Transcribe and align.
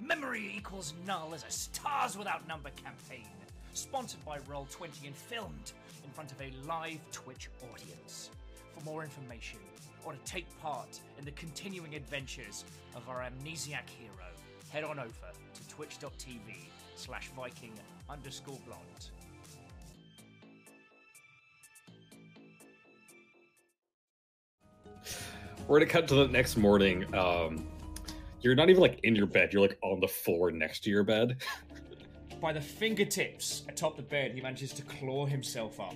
Memory 0.00 0.54
equals 0.56 0.94
null 1.06 1.34
is 1.34 1.44
a 1.44 1.50
stars 1.50 2.16
without 2.16 2.48
number 2.48 2.70
campaign. 2.70 3.26
Sponsored 3.74 4.24
by 4.24 4.38
Roll20 4.40 5.06
and 5.06 5.14
filmed 5.14 5.72
in 6.04 6.10
front 6.10 6.32
of 6.32 6.40
a 6.40 6.50
live 6.66 7.00
Twitch 7.12 7.50
audience. 7.70 8.30
For 8.72 8.82
more 8.84 9.04
information 9.04 9.58
or 10.04 10.14
to 10.14 10.18
take 10.24 10.46
part 10.62 10.98
in 11.18 11.26
the 11.26 11.30
continuing 11.32 11.94
adventures 11.94 12.64
of 12.96 13.06
our 13.10 13.20
amnesiac 13.20 13.88
hero, 13.88 14.26
head 14.70 14.84
on 14.84 14.98
over 14.98 15.10
to 15.54 15.68
twitch.tv 15.68 16.56
slash 16.96 17.28
viking 17.36 17.72
underscore 18.08 18.58
blonde. 18.66 19.10
We're 25.68 25.78
gonna 25.78 25.90
cut 25.90 26.08
to 26.08 26.14
the 26.14 26.28
next 26.28 26.56
morning. 26.56 27.14
Um, 27.14 27.66
you're 28.42 28.54
not 28.54 28.70
even 28.70 28.80
like 28.80 29.00
in 29.02 29.14
your 29.14 29.26
bed. 29.26 29.52
You're 29.52 29.62
like 29.62 29.78
on 29.82 30.00
the 30.00 30.08
floor 30.08 30.50
next 30.50 30.80
to 30.84 30.90
your 30.90 31.04
bed. 31.04 31.38
By 32.40 32.52
the 32.52 32.60
fingertips 32.60 33.64
atop 33.68 33.96
the 33.96 34.02
bed, 34.02 34.32
he 34.34 34.40
manages 34.40 34.72
to 34.74 34.82
claw 34.82 35.26
himself 35.26 35.78
up. 35.78 35.94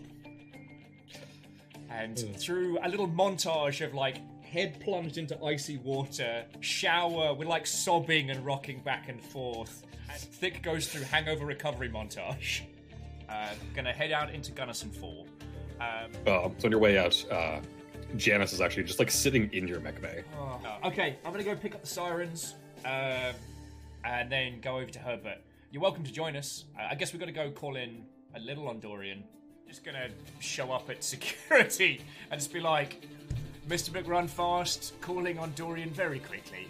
And 1.91 2.19
through 2.39 2.79
a 2.83 2.89
little 2.89 3.09
montage 3.09 3.85
of 3.85 3.95
like 3.95 4.17
head 4.43 4.79
plunged 4.81 5.17
into 5.17 5.43
icy 5.43 5.79
water, 5.79 6.45
shower 6.61 7.35
with 7.35 7.49
like 7.49 7.67
sobbing 7.67 8.31
and 8.31 8.45
rocking 8.45 8.81
back 8.81 9.09
and 9.09 9.23
forth, 9.23 9.85
and 10.11 10.19
Thick 10.21 10.63
goes 10.63 10.89
through 10.89 11.03
hangover 11.03 11.47
recovery 11.47 11.89
montage. 11.89 12.63
Uh, 13.29 13.49
gonna 13.75 13.93
head 13.93 14.13
out 14.13 14.35
into 14.35 14.53
Gunnison 14.53 14.91
Fall. 14.91 15.27
Um, 15.81 16.11
Uh, 16.27 16.49
so 16.59 16.67
on 16.67 16.71
your 16.71 16.81
way 16.81 16.99
out, 16.99 17.25
uh, 17.31 17.61
Janice 18.17 18.53
is 18.53 18.61
actually 18.61 18.85
just 18.85 18.99
like 18.99 19.11
sitting 19.11 19.51
in 19.53 19.67
your 19.67 19.81
mech 19.81 20.01
bay. 20.01 20.23
Oh, 20.39 20.61
okay, 20.85 21.17
I'm 21.25 21.33
gonna 21.33 21.45
go 21.45 21.57
pick 21.57 21.75
up 21.75 21.81
the 21.81 21.87
sirens, 21.87 22.55
um, 22.85 23.35
and 24.05 24.31
then 24.31 24.61
go 24.61 24.77
over 24.77 24.91
to 24.91 24.99
Herbert. 24.99 25.39
You're 25.71 25.83
welcome 25.83 26.05
to 26.05 26.13
join 26.13 26.37
us. 26.37 26.65
Uh, 26.79 26.87
I 26.91 26.95
guess 26.95 27.13
we've 27.13 27.21
got 27.21 27.27
to 27.27 27.33
go 27.33 27.51
call 27.51 27.77
in 27.77 28.05
a 28.37 28.41
little 28.41 28.69
on 28.69 28.79
Dorian. 28.79 29.25
Just 29.67 29.85
gonna 29.85 30.09
show 30.39 30.71
up 30.71 30.89
at 30.91 31.03
security 31.13 32.01
and 32.31 32.41
just 32.41 32.53
be 32.53 32.61
like, 32.61 33.07
"Mr. 33.69 33.91
McRunfast, 33.91 34.93
calling 35.01 35.39
on 35.39 35.53
Dorian 35.55 35.91
very 35.91 36.21
quickly." 36.21 36.69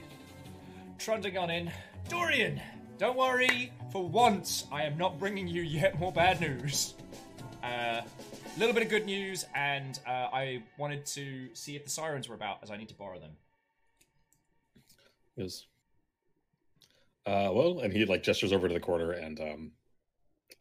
Trundling 0.99 1.37
on 1.37 1.51
in, 1.51 1.71
Dorian. 2.09 2.61
Don't 2.99 3.17
worry. 3.17 3.73
For 3.91 4.07
once, 4.07 4.67
I 4.73 4.85
am 4.85 4.97
not 4.97 5.19
bringing 5.19 5.49
you 5.49 5.63
yet 5.63 5.99
more 5.99 6.13
bad 6.13 6.41
news. 6.41 6.95
A 8.55 8.59
little 8.59 8.73
bit 8.73 8.85
of 8.85 8.89
good 8.89 9.05
news, 9.05 9.45
and 9.55 9.99
uh, 10.07 10.29
I 10.33 10.63
wanted 10.79 11.05
to 11.07 11.49
see 11.55 11.75
if 11.75 11.85
the 11.85 11.91
sirens 11.91 12.29
were 12.29 12.37
about, 12.37 12.59
as 12.63 12.71
I 12.71 12.77
need 12.77 12.89
to 12.89 12.95
borrow 12.95 13.19
them. 13.19 13.33
Yes. 15.37 15.67
uh, 17.27 17.51
well, 17.53 17.81
and 17.81 17.93
he 17.93 18.05
like 18.05 18.23
gestures 18.23 18.53
over 18.53 18.69
to 18.69 18.75
the 18.75 18.79
corner, 18.81 19.11
and 19.11 19.41
um, 19.41 19.73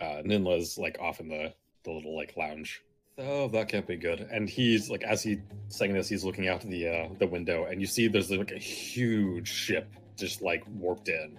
uh, 0.02 0.24
Ninla's 0.26 0.78
like 0.78 0.98
off 1.00 1.20
in 1.20 1.28
the 1.28 1.54
the 1.84 1.92
little 1.92 2.16
like 2.16 2.36
lounge. 2.36 2.82
Oh, 3.20 3.48
that 3.50 3.70
can't 3.70 3.86
be 3.86 3.96
good. 3.96 4.22
And 4.22 4.50
he's 4.50 4.90
like, 4.90 5.04
as 5.04 5.22
he's 5.22 5.38
saying 5.68 5.94
this, 5.94 6.10
he's 6.10 6.24
looking 6.24 6.48
out 6.48 6.62
the 6.62 6.88
uh, 6.88 7.10
the 7.20 7.28
window, 7.28 7.66
and 7.66 7.80
you 7.80 7.86
see 7.86 8.08
there's 8.08 8.32
like 8.32 8.52
a 8.52 8.58
huge 8.58 9.48
ship 9.48 9.94
just 10.18 10.42
like 10.42 10.64
warped 10.68 11.10
in. 11.10 11.38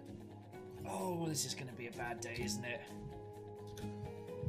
Oh, 0.89 1.27
this 1.27 1.45
is 1.47 1.55
going 1.55 1.67
to 1.67 1.75
be 1.75 1.89
a 1.89 1.93
bad 1.93 2.21
day, 2.21 2.37
isn't 2.41 2.65
it? 2.65 2.81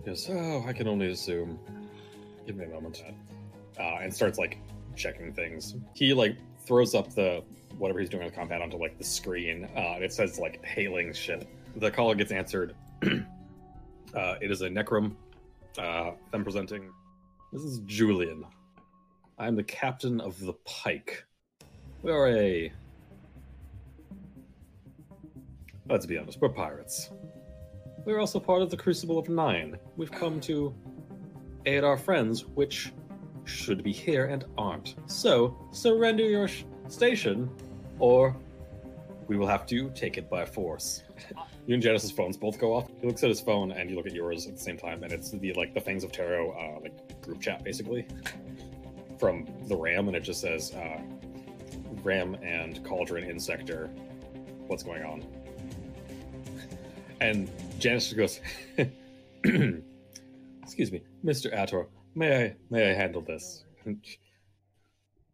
Yes. 0.05 0.29
oh, 0.29 0.63
I 0.67 0.73
can 0.73 0.87
only 0.87 1.07
assume. 1.07 1.57
Give 2.45 2.55
me 2.55 2.65
a 2.65 2.69
moment. 2.69 3.03
Uh, 3.79 3.97
and 4.01 4.13
starts 4.13 4.37
like 4.37 4.57
checking 4.95 5.33
things. 5.33 5.75
He 5.93 6.13
like 6.13 6.37
throws 6.65 6.95
up 6.95 7.13
the 7.13 7.43
whatever 7.77 7.99
he's 7.99 8.09
doing 8.09 8.23
on 8.23 8.29
the 8.29 8.35
compound 8.35 8.63
onto 8.63 8.77
like 8.77 8.97
the 8.97 9.03
screen, 9.03 9.65
uh, 9.75 9.97
it 9.99 10.13
says 10.13 10.39
like 10.39 10.63
hailing 10.63 11.13
ship. 11.13 11.45
The 11.75 11.91
call 11.91 12.13
gets 12.13 12.31
answered. 12.31 12.75
uh, 13.03 14.35
it 14.41 14.51
is 14.51 14.61
a 14.61 14.69
Necrom. 14.69 15.15
Uh, 15.77 16.11
them 16.31 16.43
presenting. 16.43 16.89
This 17.51 17.63
is 17.63 17.79
Julian. 17.85 18.45
I 19.37 19.47
am 19.47 19.55
the 19.55 19.63
captain 19.63 20.21
of 20.21 20.39
the 20.39 20.53
Pike. 20.65 21.25
We 22.01 22.11
are 22.11 22.29
a. 22.29 22.71
Let's 25.89 26.05
be 26.05 26.17
honest, 26.17 26.39
we're 26.41 26.49
pirates. 26.49 27.09
We're 28.05 28.19
also 28.19 28.39
part 28.39 28.61
of 28.61 28.69
the 28.69 28.77
Crucible 28.77 29.17
of 29.17 29.27
Nine. 29.29 29.77
We've 29.97 30.11
come 30.11 30.39
to 30.41 30.73
aid 31.65 31.83
our 31.83 31.97
friends, 31.97 32.45
which 32.45 32.91
should 33.45 33.83
be 33.83 33.91
here 33.91 34.25
and 34.25 34.45
aren't. 34.57 34.95
So, 35.07 35.57
surrender 35.71 36.23
your 36.23 36.47
sh- 36.47 36.63
station, 36.87 37.49
or 37.99 38.35
we 39.27 39.37
will 39.37 39.47
have 39.47 39.65
to 39.67 39.89
take 39.91 40.17
it 40.17 40.29
by 40.29 40.45
force. 40.45 41.03
you 41.65 41.73
and 41.73 41.81
Janice's 41.81 42.11
phones 42.11 42.37
both 42.37 42.59
go 42.59 42.73
off. 42.73 42.89
He 43.01 43.07
looks 43.07 43.23
at 43.23 43.29
his 43.29 43.41
phone, 43.41 43.71
and 43.71 43.89
you 43.89 43.95
look 43.95 44.07
at 44.07 44.13
yours 44.13 44.47
at 44.47 44.55
the 44.57 44.61
same 44.61 44.77
time, 44.77 45.03
and 45.03 45.11
it's 45.11 45.31
the 45.31 45.53
like 45.53 45.73
the 45.73 45.81
Fangs 45.81 46.03
of 46.03 46.11
Tarot 46.11 46.51
uh, 46.51 46.81
like 46.81 47.21
group 47.21 47.41
chat 47.41 47.63
basically 47.63 48.05
from 49.19 49.47
the 49.67 49.75
Ram, 49.75 50.07
and 50.07 50.15
it 50.15 50.21
just 50.21 50.41
says 50.41 50.73
uh, 50.73 50.99
Ram 52.03 52.35
and 52.35 52.83
Cauldron 52.83 53.23
in 53.23 53.39
sector. 53.39 53.87
What's 54.67 54.83
going 54.83 55.03
on? 55.03 55.23
And 57.21 57.49
Janice 57.79 58.11
just 58.11 58.17
goes, 58.17 58.39
"Excuse 60.65 60.91
me, 60.91 61.03
Mister 61.21 61.51
Ator, 61.51 61.87
may 62.15 62.43
I 62.43 62.55
may 62.71 62.89
I 62.89 62.93
handle 62.93 63.21
this?" 63.21 63.65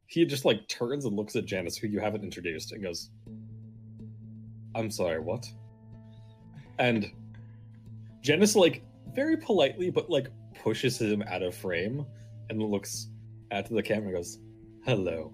He 0.07 0.25
just 0.25 0.43
like 0.43 0.67
turns 0.67 1.05
and 1.05 1.15
looks 1.15 1.37
at 1.37 1.45
Janice, 1.45 1.77
who 1.77 1.87
you 1.87 2.01
haven't 2.01 2.25
introduced, 2.25 2.73
and 2.73 2.83
goes, 2.83 3.11
"I'm 4.75 4.91
sorry, 4.91 5.21
what?" 5.21 5.49
And 6.79 7.09
Janice 8.19 8.57
like 8.57 8.83
very 9.15 9.37
politely, 9.37 9.89
but 9.89 10.09
like 10.09 10.27
pushes 10.61 10.99
him 10.99 11.21
out 11.21 11.43
of 11.43 11.55
frame 11.55 12.05
and 12.49 12.61
looks 12.61 13.07
at 13.51 13.69
the 13.69 13.81
camera 13.81 14.07
and 14.07 14.17
goes, 14.17 14.39
"Hello, 14.83 15.33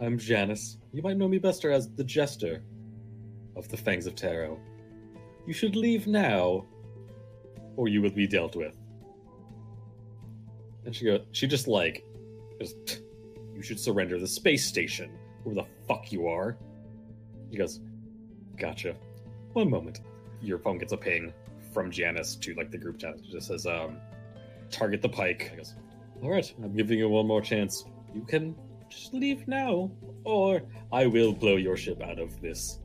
I'm 0.00 0.18
Janice. 0.18 0.78
You 0.92 1.02
might 1.02 1.16
know 1.16 1.28
me 1.28 1.38
better 1.38 1.70
as 1.70 1.94
the 1.94 2.02
Jester 2.02 2.64
of 3.54 3.68
the 3.68 3.76
Fangs 3.76 4.08
of 4.08 4.16
Tarot." 4.16 4.58
You 5.46 5.52
should 5.52 5.76
leave 5.76 6.08
now, 6.08 6.66
or 7.76 7.88
you 7.88 8.02
will 8.02 8.10
be 8.10 8.26
dealt 8.26 8.56
with. 8.56 8.76
And 10.84 10.94
she 10.94 11.06
goes, 11.06 11.22
she 11.32 11.46
just 11.46 11.66
like, 11.66 12.04
you 12.60 13.62
should 13.62 13.80
surrender 13.80 14.18
the 14.18 14.26
space 14.26 14.64
station, 14.64 15.10
where 15.42 15.54
the 15.54 15.64
fuck 15.86 16.12
you 16.12 16.28
are. 16.28 16.56
He 17.50 17.56
goes, 17.56 17.80
gotcha. 18.58 18.94
One 19.52 19.70
moment. 19.70 20.00
Your 20.40 20.58
phone 20.58 20.78
gets 20.78 20.92
a 20.92 20.96
ping 20.96 21.32
from 21.72 21.90
Janice 21.90 22.36
to 22.36 22.54
like 22.54 22.70
the 22.70 22.78
group 22.78 22.98
chat. 22.98 23.14
It 23.16 23.30
just 23.30 23.48
says, 23.48 23.66
um, 23.66 23.96
target 24.70 25.00
the 25.00 25.08
pike. 25.08 25.48
He 25.50 25.56
goes, 25.56 25.74
all 26.22 26.30
right, 26.30 26.52
I'm 26.62 26.74
giving 26.76 26.98
you 26.98 27.08
one 27.08 27.26
more 27.26 27.40
chance. 27.40 27.84
You 28.14 28.22
can 28.22 28.54
just 28.88 29.14
leave 29.14 29.48
now, 29.48 29.90
or 30.24 30.62
I 30.92 31.06
will 31.06 31.32
blow 31.32 31.56
your 31.56 31.76
ship 31.76 32.02
out 32.02 32.18
of 32.18 32.40
this 32.40 32.78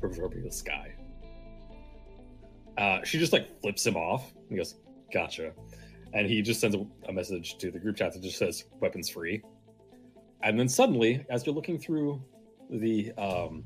proverbial 0.00 0.50
sky. 0.50 0.94
Uh, 2.76 3.02
she 3.04 3.18
just 3.18 3.32
like 3.32 3.60
flips 3.60 3.86
him 3.86 3.96
off 3.96 4.32
and 4.48 4.58
goes, 4.58 4.76
"Gotcha," 5.12 5.52
and 6.12 6.26
he 6.26 6.42
just 6.42 6.60
sends 6.60 6.76
a, 6.76 6.86
a 7.08 7.12
message 7.12 7.58
to 7.58 7.70
the 7.70 7.78
group 7.78 7.96
chat 7.96 8.12
that 8.12 8.22
just 8.22 8.38
says 8.38 8.64
"weapons 8.80 9.08
free." 9.08 9.42
And 10.42 10.58
then 10.58 10.68
suddenly, 10.68 11.24
as 11.30 11.46
you're 11.46 11.54
looking 11.54 11.78
through 11.78 12.22
the 12.70 13.12
um, 13.16 13.64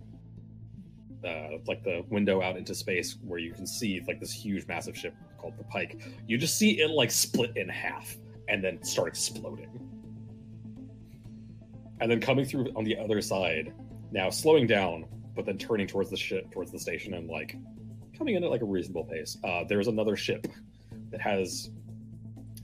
uh, 1.25 1.59
like 1.67 1.83
the 1.83 2.05
window 2.09 2.43
out 2.43 2.57
into 2.57 2.75
space, 2.75 3.17
where 3.23 3.39
you 3.39 3.53
can 3.53 3.67
see 3.67 4.01
like 4.07 4.21
this 4.21 4.33
huge, 4.33 4.67
massive 4.67 4.97
ship 4.97 5.15
called 5.39 5.57
the 5.59 5.65
Pike, 5.65 6.01
you 6.27 6.39
just 6.39 6.59
see 6.59 6.81
it 6.81 6.91
like 6.91 7.11
split 7.11 7.57
in 7.57 7.69
half 7.69 8.17
and 8.49 8.63
then 8.63 8.83
start 8.83 9.09
exploding. 9.09 9.69
And 12.01 12.11
then 12.11 12.21
coming 12.21 12.45
through 12.45 12.71
on 12.77 12.85
the 12.85 12.97
other 12.97 13.21
side, 13.21 13.73
now 14.13 14.31
slowing 14.31 14.67
down, 14.67 15.07
but 15.35 15.45
then 15.45 15.59
turning 15.59 15.87
towards 15.87 16.11
the 16.11 16.17
ship, 16.17 16.51
towards 16.51 16.71
the 16.71 16.79
station, 16.79 17.15
and 17.15 17.29
like 17.29 17.57
coming 18.19 18.35
in 18.35 18.45
at 18.45 18.51
like 18.51 18.63
a 18.63 18.67
reasonable 18.67 19.05
pace. 19.05 19.39
Uh, 19.45 19.65
there's 19.69 19.89
another 19.89 20.17
ship 20.17 20.47
that 21.11 21.21
has. 21.21 21.71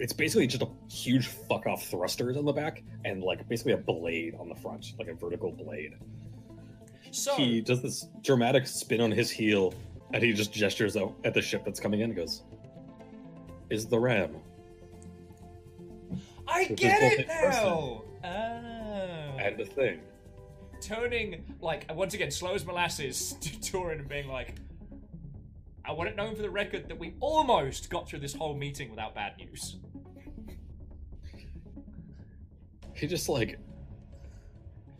It's 0.00 0.12
basically 0.12 0.48
just 0.48 0.62
a 0.62 0.68
huge 0.90 1.28
fuck 1.28 1.66
off 1.66 1.86
thrusters 1.86 2.36
on 2.36 2.44
the 2.44 2.52
back 2.52 2.82
and 3.04 3.22
like 3.22 3.48
basically 3.48 3.72
a 3.72 3.76
blade 3.76 4.34
on 4.40 4.48
the 4.48 4.54
front, 4.56 4.92
like 4.98 5.06
a 5.06 5.14
vertical 5.14 5.52
blade. 5.52 5.94
So, 7.12 7.36
He 7.36 7.60
does 7.60 7.80
this 7.80 8.08
dramatic 8.22 8.66
spin 8.66 9.00
on 9.00 9.12
his 9.12 9.30
heel 9.30 9.72
and 10.12 10.20
he 10.20 10.32
just 10.32 10.52
gestures 10.52 10.96
out 10.96 11.14
at 11.24 11.32
the 11.32 11.40
ship 11.40 11.64
that's 11.64 11.78
coming 11.78 12.00
in 12.00 12.10
and 12.10 12.16
goes, 12.16 12.42
Is 13.70 13.86
the 13.86 13.98
ram? 13.98 14.36
I 16.48 16.64
Which 16.64 16.80
get 16.80 17.20
it 17.20 17.28
now. 17.28 18.02
Oh. 18.24 19.38
And 19.38 19.56
the 19.56 19.64
thing. 19.64 20.00
turning 20.80 21.44
like 21.60 21.90
once 21.94 22.14
again 22.14 22.30
slow 22.30 22.54
as 22.54 22.64
molasses 22.66 23.34
to 23.62 23.84
and 23.88 24.08
being 24.08 24.28
like 24.28 24.54
I 25.86 25.92
want 25.92 26.08
it 26.08 26.16
known 26.16 26.34
for 26.34 26.42
the 26.42 26.50
record 26.50 26.88
that 26.88 26.98
we 26.98 27.14
almost 27.20 27.90
got 27.90 28.08
through 28.08 28.20
this 28.20 28.34
whole 28.34 28.54
meeting 28.54 28.90
without 28.90 29.14
bad 29.14 29.36
news. 29.38 29.76
He 32.94 33.06
just 33.06 33.28
like 33.28 33.58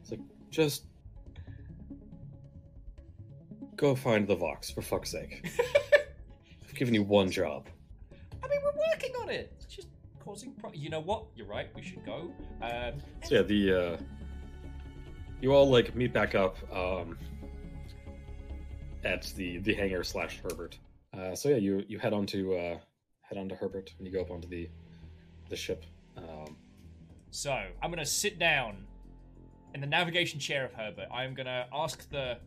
it's 0.02 0.10
like 0.10 0.20
just 0.50 0.84
go 3.76 3.94
find 3.94 4.26
the 4.26 4.34
Vox 4.36 4.70
for 4.70 4.82
fuck's 4.82 5.10
sake. 5.10 5.48
I've 6.69 6.75
given 6.75 6.92
you 6.92 7.02
one 7.02 7.31
job. 7.31 7.69
I 8.42 8.48
mean, 8.48 8.58
we're 8.62 8.82
working 8.92 9.14
on 9.22 9.31
it. 9.31 9.52
It's 9.56 9.66
just 9.66 9.88
causing. 10.22 10.52
Pro- 10.52 10.72
you 10.72 10.90
know 10.90 11.00
what? 11.00 11.25
You're 11.34 11.46
right. 11.46 11.69
We 11.75 11.82
should 11.82 12.04
go. 12.04 12.31
Um, 12.60 12.94
So 13.22 13.36
yeah, 13.36 13.42
the 13.42 13.72
uh, 13.72 13.96
you 15.40 15.52
all 15.52 15.70
like 15.70 15.94
meet 15.94 16.12
back 16.12 16.34
up 16.34 16.56
um, 16.75 17.16
at 19.05 19.33
the 19.37 19.59
the 19.59 19.75
hangar 19.75 20.05
slash 20.05 20.41
Herbert. 20.43 20.79
Uh, 21.17 21.35
so 21.35 21.49
yeah, 21.51 21.56
you 21.56 21.85
you 21.89 21.99
head 21.99 22.12
on 22.12 22.27
to 22.27 22.55
uh, 22.55 22.79
head 23.23 23.39
on 23.39 23.49
to 23.49 23.55
Herbert 23.55 23.93
and 23.99 24.06
you 24.06 24.12
go 24.12 24.21
up 24.21 24.31
onto 24.31 24.49
the 24.49 24.69
the 25.49 25.56
ship. 25.56 25.85
Um, 26.17 26.56
so 27.31 27.53
I'm 27.83 27.91
gonna 27.91 28.06
sit 28.06 28.39
down 28.39 28.87
in 29.75 29.81
the 29.81 29.87
navigation 29.87 30.39
chair 30.39 30.65
of 30.65 30.73
Herbert. 30.73 31.09
I'm 31.12 31.35
gonna 31.35 31.67
ask 31.73 32.09
the 32.11 32.39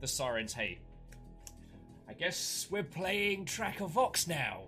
the 0.00 0.06
sirens, 0.06 0.52
"Hey, 0.52 0.78
I 2.08 2.12
guess 2.12 2.66
we're 2.70 2.82
playing 2.82 3.44
Track 3.44 3.80
of 3.80 3.90
Vox 3.90 4.26
now." 4.26 4.64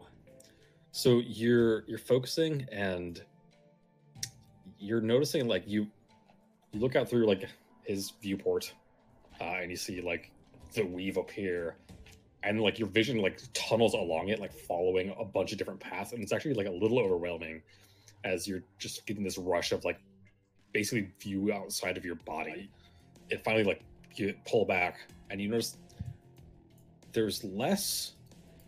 so 0.96 1.20
you're 1.26 1.84
you're 1.87 1.99
focusing 1.99 2.67
and 2.73 3.23
you're 4.78 5.02
noticing 5.02 5.46
like 5.46 5.62
you 5.67 5.87
you 6.73 6.81
look 6.81 6.96
out 6.96 7.06
through 7.06 7.26
like 7.26 7.46
his 7.84 8.12
viewport 8.23 8.73
uh, 9.38 9.58
and 9.61 9.70
you 9.70 9.76
see 9.76 10.00
like 10.00 10.31
the 10.76 10.87
weave 10.87 11.19
up 11.19 11.31
here 11.31 11.76
and 12.43 12.61
like 12.61 12.78
your 12.78 12.88
vision 12.88 13.19
like 13.19 13.40
tunnels 13.52 13.94
along 13.94 14.28
it 14.28 14.38
like 14.38 14.52
following 14.52 15.14
a 15.19 15.25
bunch 15.25 15.52
of 15.52 15.58
different 15.58 15.81
paths 15.81 16.12
and 16.12 16.23
it's 16.23 16.32
actually 16.32 16.55
like 16.55 16.67
a 16.67 16.70
little 16.70 16.99
overwhelming 16.99 17.61
as 18.25 18.46
you're 18.46 18.62
just 18.78 19.06
getting 19.06 19.23
this 19.23 19.38
rush 19.38 19.73
of 19.73 19.84
like 19.84 19.99
basically 20.73 21.11
view 21.20 21.52
outside 21.52 21.96
of 21.96 22.05
your 22.05 22.17
body. 22.17 22.70
It 23.31 23.43
finally 23.44 23.64
like 23.64 23.82
you 24.14 24.34
pull 24.46 24.64
back 24.64 24.99
and 25.31 25.40
you 25.40 25.49
notice 25.49 25.78
there's 27.12 27.43
less 27.44 28.12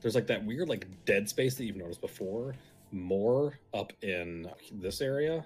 there's 0.00 0.14
like 0.14 0.26
that 0.28 0.44
weird 0.44 0.68
like 0.68 0.86
dead 1.04 1.28
space 1.28 1.54
that 1.56 1.64
you've 1.64 1.76
noticed 1.76 2.00
before 2.00 2.54
more 2.92 3.58
up 3.74 3.92
in 4.02 4.48
this 4.72 5.00
area. 5.00 5.44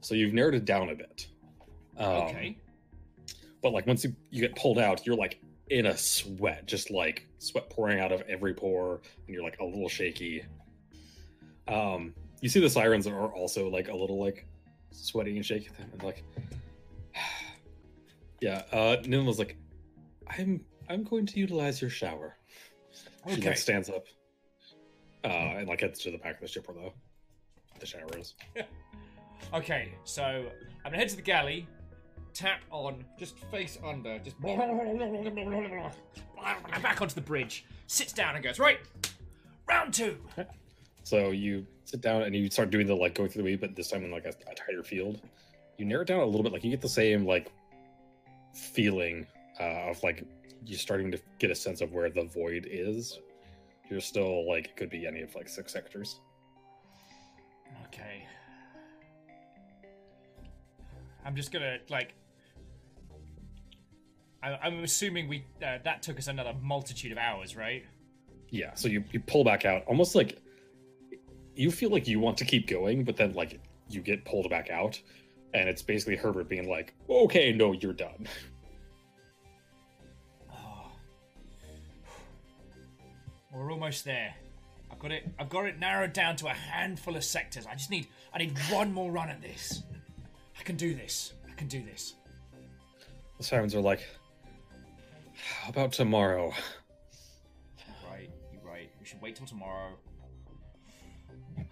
So 0.00 0.14
you've 0.14 0.34
narrowed 0.34 0.54
it 0.54 0.64
down 0.64 0.90
a 0.90 0.94
bit. 0.94 1.28
Um, 1.96 2.06
okay. 2.06 2.56
But 3.62 3.72
like 3.72 3.86
once 3.86 4.04
you, 4.04 4.14
you 4.30 4.40
get 4.40 4.54
pulled 4.56 4.78
out 4.78 5.04
you're 5.06 5.16
like 5.16 5.40
in 5.70 5.86
a 5.86 5.96
sweat 5.96 6.66
just 6.66 6.90
like 6.90 7.26
sweat 7.38 7.68
pouring 7.70 8.00
out 8.00 8.10
of 8.12 8.22
every 8.22 8.52
pore 8.54 9.00
and 9.26 9.34
you're 9.34 9.42
like 9.42 9.58
a 9.60 9.64
little 9.64 9.88
shaky 9.88 10.44
um 11.68 12.12
you 12.40 12.48
see 12.48 12.60
the 12.60 12.68
sirens 12.70 13.06
are 13.06 13.32
also 13.32 13.68
like 13.68 13.88
a 13.88 13.94
little 13.96 14.18
like 14.22 14.46
sweaty 14.90 15.36
and 15.36 15.46
shaky 15.46 15.68
and 15.92 16.02
like 16.02 16.24
yeah 18.40 18.62
uh 18.72 18.96
Nin 19.06 19.24
was 19.24 19.38
like 19.38 19.56
i'm 20.28 20.64
i'm 20.88 21.04
going 21.04 21.26
to 21.26 21.38
utilize 21.38 21.80
your 21.80 21.90
shower 21.90 22.36
Okay. 23.26 23.34
she 23.34 23.46
like 23.48 23.58
stands 23.58 23.88
up 23.90 24.06
uh 25.24 25.28
and 25.28 25.68
like 25.68 25.80
heads 25.82 26.00
to 26.00 26.10
the 26.10 26.18
back 26.18 26.36
of 26.36 26.40
the 26.40 26.48
ship 26.48 26.66
where 26.66 26.76
the 26.82 26.90
the 27.78 27.86
shower 27.86 28.08
is 28.18 28.34
Okay. 29.54 29.94
So 30.04 30.22
I'm 30.22 30.44
gonna 30.84 30.98
head 30.98 31.08
to 31.08 31.16
the 31.16 31.22
galley. 31.22 31.66
Tap 32.40 32.62
on, 32.70 33.04
just 33.18 33.38
face 33.50 33.76
under, 33.84 34.18
just 34.20 34.40
back 34.40 34.58
onto 37.02 37.14
the 37.14 37.20
bridge. 37.20 37.66
Sits 37.86 38.14
down 38.14 38.34
and 38.34 38.42
goes 38.42 38.58
right. 38.58 38.78
Round 39.68 39.92
two. 39.92 40.16
So 41.02 41.32
you 41.32 41.66
sit 41.84 42.00
down 42.00 42.22
and 42.22 42.34
you 42.34 42.48
start 42.48 42.70
doing 42.70 42.86
the 42.86 42.94
like 42.94 43.14
going 43.14 43.28
through 43.28 43.42
the 43.42 43.44
weave, 43.50 43.60
but 43.60 43.76
this 43.76 43.90
time 43.90 44.04
in 44.04 44.10
like 44.10 44.24
a, 44.24 44.32
a 44.50 44.54
tighter 44.54 44.82
field. 44.82 45.20
You 45.76 45.84
narrow 45.84 46.00
it 46.00 46.06
down 46.06 46.20
a 46.20 46.24
little 46.24 46.42
bit, 46.42 46.50
like 46.50 46.64
you 46.64 46.70
get 46.70 46.80
the 46.80 46.88
same 46.88 47.26
like 47.26 47.52
feeling 48.54 49.26
uh, 49.60 49.90
of 49.90 50.02
like 50.02 50.24
you're 50.64 50.78
starting 50.78 51.10
to 51.12 51.20
get 51.38 51.50
a 51.50 51.54
sense 51.54 51.82
of 51.82 51.92
where 51.92 52.08
the 52.08 52.24
void 52.24 52.66
is. 52.70 53.20
You're 53.90 54.00
still 54.00 54.48
like 54.48 54.68
it 54.68 54.76
could 54.76 54.88
be 54.88 55.06
any 55.06 55.20
of 55.20 55.34
like 55.34 55.46
six 55.46 55.74
sectors. 55.74 56.20
Okay. 57.88 58.24
I'm 61.22 61.36
just 61.36 61.52
gonna 61.52 61.76
like. 61.90 62.14
I, 64.42 64.52
I'm 64.62 64.82
assuming 64.82 65.28
we 65.28 65.44
uh, 65.64 65.78
that 65.84 66.02
took 66.02 66.18
us 66.18 66.28
another 66.28 66.54
multitude 66.62 67.12
of 67.12 67.18
hours, 67.18 67.56
right? 67.56 67.84
Yeah. 68.50 68.74
So 68.74 68.88
you 68.88 69.04
you 69.12 69.20
pull 69.20 69.44
back 69.44 69.64
out, 69.64 69.84
almost 69.86 70.14
like 70.14 70.38
you 71.54 71.70
feel 71.70 71.90
like 71.90 72.08
you 72.08 72.20
want 72.20 72.36
to 72.38 72.44
keep 72.44 72.66
going, 72.66 73.04
but 73.04 73.16
then 73.16 73.34
like 73.34 73.60
you 73.88 74.00
get 74.00 74.24
pulled 74.24 74.48
back 74.50 74.70
out, 74.70 75.00
and 75.54 75.68
it's 75.68 75.82
basically 75.82 76.16
Herbert 76.16 76.48
being 76.48 76.68
like, 76.68 76.94
"Okay, 77.08 77.52
no, 77.52 77.72
you're 77.72 77.92
done." 77.92 78.26
Oh. 80.50 80.92
We're 83.52 83.72
almost 83.72 84.04
there. 84.04 84.34
I've 84.90 84.98
got 84.98 85.12
it. 85.12 85.28
I've 85.38 85.48
got 85.48 85.66
it 85.66 85.78
narrowed 85.78 86.12
down 86.12 86.36
to 86.36 86.46
a 86.46 86.54
handful 86.54 87.16
of 87.16 87.24
sectors. 87.24 87.66
I 87.66 87.74
just 87.74 87.90
need. 87.90 88.08
I 88.32 88.38
need 88.38 88.56
one 88.70 88.92
more 88.92 89.10
run 89.10 89.28
at 89.28 89.42
this. 89.42 89.82
I 90.58 90.62
can 90.62 90.76
do 90.76 90.94
this. 90.94 91.34
I 91.50 91.54
can 91.54 91.68
do 91.68 91.82
this. 91.82 92.14
The 93.38 93.44
sirens 93.44 93.74
are 93.74 93.80
like, 93.80 94.06
"How 95.44 95.70
about 95.70 95.92
tomorrow?" 95.92 96.52
You're 97.78 98.10
right. 98.10 98.30
You're 98.52 98.62
right. 98.62 98.90
We 99.00 99.06
should 99.06 99.20
wait 99.20 99.36
till 99.36 99.46
tomorrow. 99.46 99.96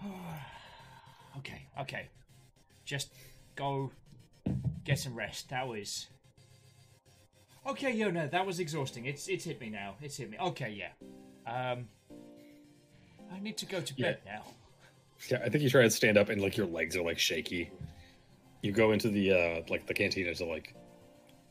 okay. 1.38 1.66
Okay. 1.80 2.08
Just 2.84 3.12
go 3.54 3.90
get 4.84 4.98
some 4.98 5.14
rest. 5.14 5.50
That 5.50 5.68
was. 5.68 6.06
Okay, 7.66 7.92
yo, 7.92 8.10
no, 8.10 8.26
that 8.26 8.46
was 8.46 8.60
exhausting. 8.60 9.04
It's 9.04 9.28
it's 9.28 9.44
hit 9.44 9.60
me 9.60 9.68
now. 9.68 9.96
It's 10.00 10.16
hit 10.16 10.30
me. 10.30 10.38
Okay, 10.38 10.70
yeah. 10.70 10.92
Um, 11.46 11.88
I 13.32 13.38
need 13.40 13.58
to 13.58 13.66
go 13.66 13.80
to 13.80 13.94
bed 13.94 14.20
now. 14.24 14.42
Yeah, 15.30 15.42
I 15.44 15.48
think 15.48 15.62
you 15.62 15.70
try 15.70 15.82
to 15.82 15.90
stand 15.90 16.16
up 16.16 16.28
and 16.28 16.40
like 16.40 16.56
your 16.56 16.66
legs 16.66 16.96
are 16.96 17.02
like 17.02 17.18
shaky. 17.18 17.70
You 18.62 18.72
go 18.72 18.92
into 18.92 19.08
the 19.08 19.32
uh 19.32 19.62
like 19.68 19.86
the 19.86 19.94
cantina 19.94 20.34
to 20.34 20.44
like 20.44 20.74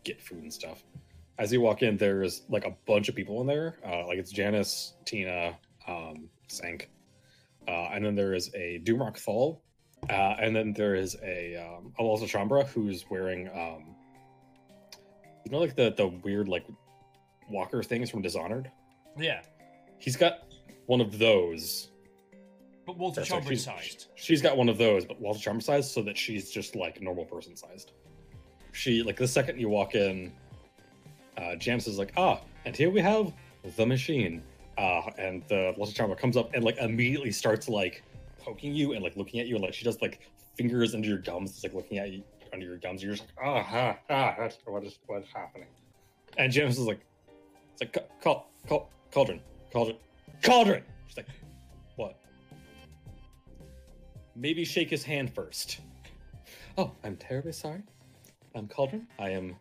get 0.03 0.21
food 0.21 0.43
and 0.43 0.53
stuff. 0.53 0.83
As 1.39 1.51
you 1.53 1.61
walk 1.61 1.83
in, 1.83 1.97
there's 1.97 2.41
like 2.49 2.65
a 2.65 2.75
bunch 2.87 3.09
of 3.09 3.15
people 3.15 3.41
in 3.41 3.47
there. 3.47 3.77
Uh 3.85 4.05
like 4.07 4.17
it's 4.17 4.31
Janice, 4.31 4.93
Tina, 5.05 5.57
um, 5.87 6.29
Sank. 6.47 6.89
Uh, 7.67 7.89
and 7.93 8.03
then 8.05 8.15
there 8.15 8.33
is 8.33 8.49
a 8.55 8.79
Doomrock 8.83 9.17
Thal. 9.17 9.61
Uh, 10.09 10.13
and 10.39 10.55
then 10.55 10.73
there 10.73 10.95
is 10.95 11.15
a 11.23 11.55
um 11.57 11.93
Alonso 11.99 12.25
Chambra 12.25 12.65
who's 12.67 13.05
wearing 13.09 13.47
um 13.49 13.95
you 15.45 15.51
know 15.51 15.59
like 15.59 15.75
the 15.75 15.93
the 15.95 16.07
weird 16.07 16.47
like 16.47 16.65
walker 17.49 17.83
things 17.83 18.09
from 18.09 18.21
Dishonored? 18.21 18.71
Yeah, 19.17 19.41
He's 19.99 20.15
got 20.15 20.43
one 20.85 21.01
of 21.01 21.17
those 21.19 21.89
but 22.85 22.97
Walter 22.97 23.21
Chambra 23.21 23.49
she's- 23.49 23.63
sized. 23.65 24.07
She's 24.15 24.41
got 24.41 24.55
one 24.55 24.69
of 24.69 24.77
those, 24.77 25.03
but 25.05 25.19
Walter 25.19 25.39
Chambra 25.39 25.61
sized, 25.61 25.91
so 25.91 26.01
that 26.03 26.17
she's 26.17 26.49
just 26.49 26.73
like 26.75 27.01
normal 27.01 27.25
person 27.25 27.55
sized. 27.57 27.91
She 28.71 29.03
like 29.03 29.17
the 29.17 29.27
second 29.27 29.59
you 29.59 29.67
walk 29.67 29.93
in, 29.95 30.31
uh, 31.37 31.55
Jams 31.55 31.87
is 31.87 31.97
like, 31.97 32.13
ah, 32.17 32.41
and 32.65 32.75
here 32.75 32.89
we 32.89 32.99
have 33.01 33.33
the 33.75 33.85
machine. 33.85 34.43
Uh, 34.77 35.01
and 35.17 35.43
the 35.47 35.73
Walter 35.75 35.93
Charmer 35.93 36.15
comes 36.15 36.37
up 36.37 36.53
and 36.53 36.63
like 36.63 36.77
immediately 36.77 37.31
starts 37.31 37.67
like 37.67 38.03
poking 38.39 38.73
you 38.73 38.93
and 38.93 39.03
like 39.03 39.15
looking 39.15 39.39
at 39.39 39.47
you, 39.47 39.55
and 39.55 39.63
like 39.63 39.73
she 39.73 39.83
does 39.83 40.01
like 40.01 40.19
fingers 40.55 40.93
under 40.93 41.07
your 41.07 41.17
gums, 41.17 41.51
it's 41.51 41.63
like 41.63 41.73
looking 41.73 41.97
at 41.97 42.11
you 42.11 42.23
under 42.53 42.65
your 42.65 42.77
gums. 42.77 43.01
You're 43.01 43.15
just 43.15 43.27
like, 43.37 43.47
ah, 43.47 43.63
ha, 43.63 43.97
ah, 44.09 44.35
that's- 44.37 44.57
what 44.65 44.83
is 44.83 44.99
what's 45.07 45.31
happening? 45.33 45.67
And 46.37 46.51
James 46.51 46.77
is 46.77 46.85
like, 46.85 46.99
it's 47.73 47.81
like, 47.81 48.21
call, 48.21 48.51
call, 48.67 48.91
cauldron, 49.11 49.41
cauldron, 49.73 49.97
cauldron. 50.43 50.83
She's 51.07 51.17
like, 51.17 51.27
what? 51.95 52.19
maybe 54.37 54.63
shake 54.63 54.89
his 54.89 55.03
hand 55.03 55.33
first. 55.33 55.79
Oh, 56.77 56.91
I'm 57.03 57.17
terribly 57.17 57.51
sorry. 57.51 57.81
I'm 58.55 58.67
Cauldron. 58.67 59.07
I 59.19 59.29
am 59.31 59.55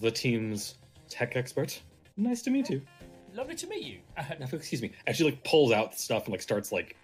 the 0.00 0.10
team's 0.10 0.76
tech 1.08 1.36
expert. 1.36 1.80
Nice 2.16 2.42
to 2.42 2.50
meet 2.50 2.68
you. 2.70 2.82
Lovely 3.34 3.54
to 3.56 3.66
meet 3.66 3.84
you. 3.84 3.98
Uh, 4.18 4.46
Excuse 4.52 4.82
me. 4.82 4.92
And 5.06 5.14
she 5.14 5.24
like 5.24 5.42
pulls 5.44 5.72
out 5.72 5.98
stuff 5.98 6.24
and 6.24 6.32
like 6.32 6.42
starts 6.42 6.72
like 6.72 6.96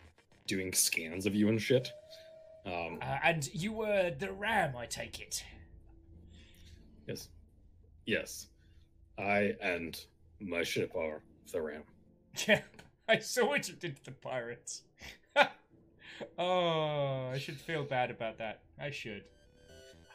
doing 0.46 0.72
scans 0.72 1.26
of 1.26 1.34
you 1.34 1.48
and 1.48 1.60
shit. 1.60 1.92
Um, 2.66 2.98
uh, 3.02 3.18
and 3.22 3.48
you 3.54 3.72
were 3.72 4.12
the 4.18 4.32
ram, 4.32 4.76
I 4.76 4.86
take 4.86 5.20
it. 5.20 5.44
yes, 7.06 7.28
yes. 8.06 8.46
I 9.18 9.54
and 9.60 9.98
my 10.40 10.62
ship 10.62 10.94
are 10.96 11.22
the 11.52 11.62
Ram. 11.62 11.82
Yeah, 12.48 12.62
I 13.08 13.18
saw 13.18 13.46
what 13.46 13.68
you 13.68 13.74
did 13.74 13.96
to 13.96 14.04
the 14.06 14.10
pirates. 14.12 14.82
oh, 16.38 17.28
I 17.32 17.38
should 17.38 17.60
feel 17.60 17.84
bad 17.84 18.10
about 18.10 18.38
that. 18.38 18.60
I 18.80 18.90
should. 18.90 19.24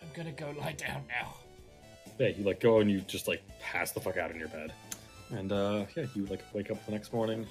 I'm 0.02 0.10
gonna 0.14 0.32
go 0.32 0.54
lie 0.60 0.74
down 0.74 1.04
now. 1.08 1.36
Yeah, 2.20 2.28
you 2.28 2.44
like 2.44 2.60
go 2.60 2.82
and 2.82 2.92
you 2.92 3.00
just 3.02 3.28
like 3.28 3.42
pass 3.62 3.92
the 3.92 4.02
fuck 4.02 4.18
out 4.18 4.30
in 4.30 4.38
your 4.38 4.50
bed, 4.50 4.74
and 5.32 5.52
uh 5.52 5.86
yeah, 5.96 6.06
you 6.14 6.26
like 6.26 6.44
wake 6.54 6.70
up 6.70 6.86
the 6.86 6.92
next 6.92 7.14
morning. 7.14 7.48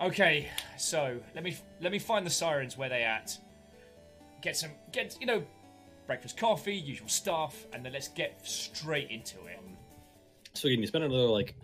Okay, 0.00 0.48
so 0.78 1.18
let 1.34 1.44
me 1.44 1.54
let 1.82 1.92
me 1.92 1.98
find 1.98 2.24
the 2.24 2.30
sirens 2.30 2.78
where 2.78 2.88
they 2.88 3.02
at. 3.02 3.36
Get 4.40 4.56
some 4.56 4.70
get 4.92 5.16
you 5.20 5.26
know 5.26 5.44
breakfast, 6.06 6.38
coffee, 6.38 6.74
usual 6.74 7.08
stuff, 7.08 7.66
and 7.74 7.84
then 7.84 7.92
let's 7.92 8.08
get 8.08 8.40
straight 8.44 9.10
into 9.10 9.36
it. 9.46 9.60
So 10.54 10.66
again, 10.66 10.80
you 10.80 10.86
spend 10.86 11.04
another 11.04 11.28
like 11.28 11.54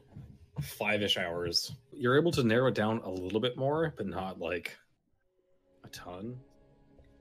five-ish 0.61 1.17
hours. 1.17 1.73
You're 1.91 2.19
able 2.19 2.33
to 2.33 2.45
narrow 2.45 2.69
it 2.69 2.75
down 2.75 3.01
a 3.05 3.11
little 3.11 3.41
bit 3.41 3.57
more, 3.57 3.95
but 3.97 4.07
not 4.07 4.39
like 4.39 4.77
a 5.85 5.89
ton. 5.89 6.37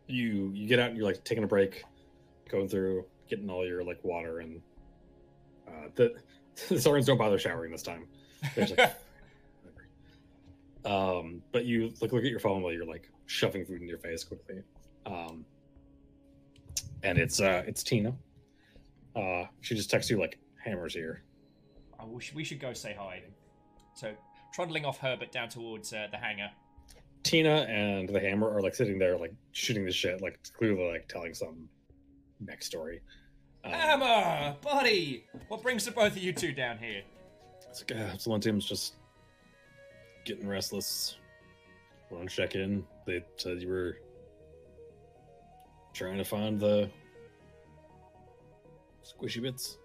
You 0.07 0.51
you 0.53 0.67
get 0.67 0.79
out 0.79 0.89
and 0.89 0.97
you're 0.97 1.05
like 1.05 1.23
taking 1.23 1.45
a 1.45 1.47
break, 1.47 1.85
going 2.49 2.67
through, 2.67 3.05
getting 3.29 3.49
all 3.49 3.65
your 3.65 3.81
like 3.81 4.03
water 4.03 4.39
and 4.39 4.61
uh, 5.67 5.89
the 5.95 6.15
the 6.69 6.79
sirens 6.79 7.05
don't 7.05 7.17
bother 7.17 7.37
showering 7.37 7.71
this 7.71 7.83
time. 7.83 8.07
Like, 8.55 8.95
um, 10.85 11.41
but 11.51 11.65
you 11.65 11.93
like 12.01 12.11
look 12.11 12.23
at 12.23 12.29
your 12.29 12.39
phone 12.39 12.61
while 12.61 12.73
you're 12.73 12.85
like 12.85 13.09
shoving 13.25 13.65
food 13.65 13.81
in 13.81 13.87
your 13.87 13.97
face 13.97 14.23
quickly. 14.23 14.61
Um, 15.05 15.45
and 17.03 17.17
it's 17.17 17.39
uh 17.39 17.63
it's 17.67 17.83
Tina. 17.83 18.13
Uh, 19.15 19.45
she 19.61 19.75
just 19.75 19.89
texts 19.89 20.11
you 20.11 20.19
like 20.19 20.39
hammers 20.63 20.93
here. 20.93 21.23
I 21.99 22.05
wish 22.05 22.33
we 22.33 22.43
should 22.43 22.59
go 22.59 22.73
say 22.73 22.95
hi. 22.97 23.23
So 23.95 24.13
trundling 24.53 24.85
off 24.85 24.97
Herbert 24.99 25.31
down 25.31 25.49
towards 25.49 25.93
uh, 25.93 26.07
the 26.11 26.17
hangar. 26.17 26.51
Tina 27.23 27.65
and 27.69 28.07
the 28.07 28.19
hammer 28.19 28.53
are 28.53 28.61
like 28.61 28.75
sitting 28.75 28.99
there 28.99 29.17
like 29.17 29.33
shooting 29.51 29.85
the 29.85 29.91
shit, 29.91 30.21
like 30.21 30.39
clearly 30.57 30.87
like 30.91 31.07
telling 31.07 31.33
some 31.33 31.69
mech 32.39 32.61
story. 32.61 33.01
Um, 33.65 33.71
Hammer, 33.71 34.55
buddy, 34.61 35.25
what 35.47 35.63
brings 35.63 35.85
the 35.85 35.91
both 35.91 36.11
of 36.11 36.17
you 36.19 36.33
two 36.33 36.51
down 36.51 36.77
here? 36.77 37.01
It's 37.67 37.83
like, 37.89 37.99
uh, 37.99 38.59
just 38.59 38.93
getting 40.23 40.47
restless. 40.47 41.17
Want 42.11 42.29
to 42.29 42.35
check 42.35 42.53
in? 42.53 42.85
They 43.07 43.23
said 43.37 43.61
you 43.61 43.69
were 43.69 43.97
trying 45.93 46.17
to 46.17 46.23
find 46.23 46.59
the 46.59 46.89
squishy 49.03 49.41
bits. 49.41 49.79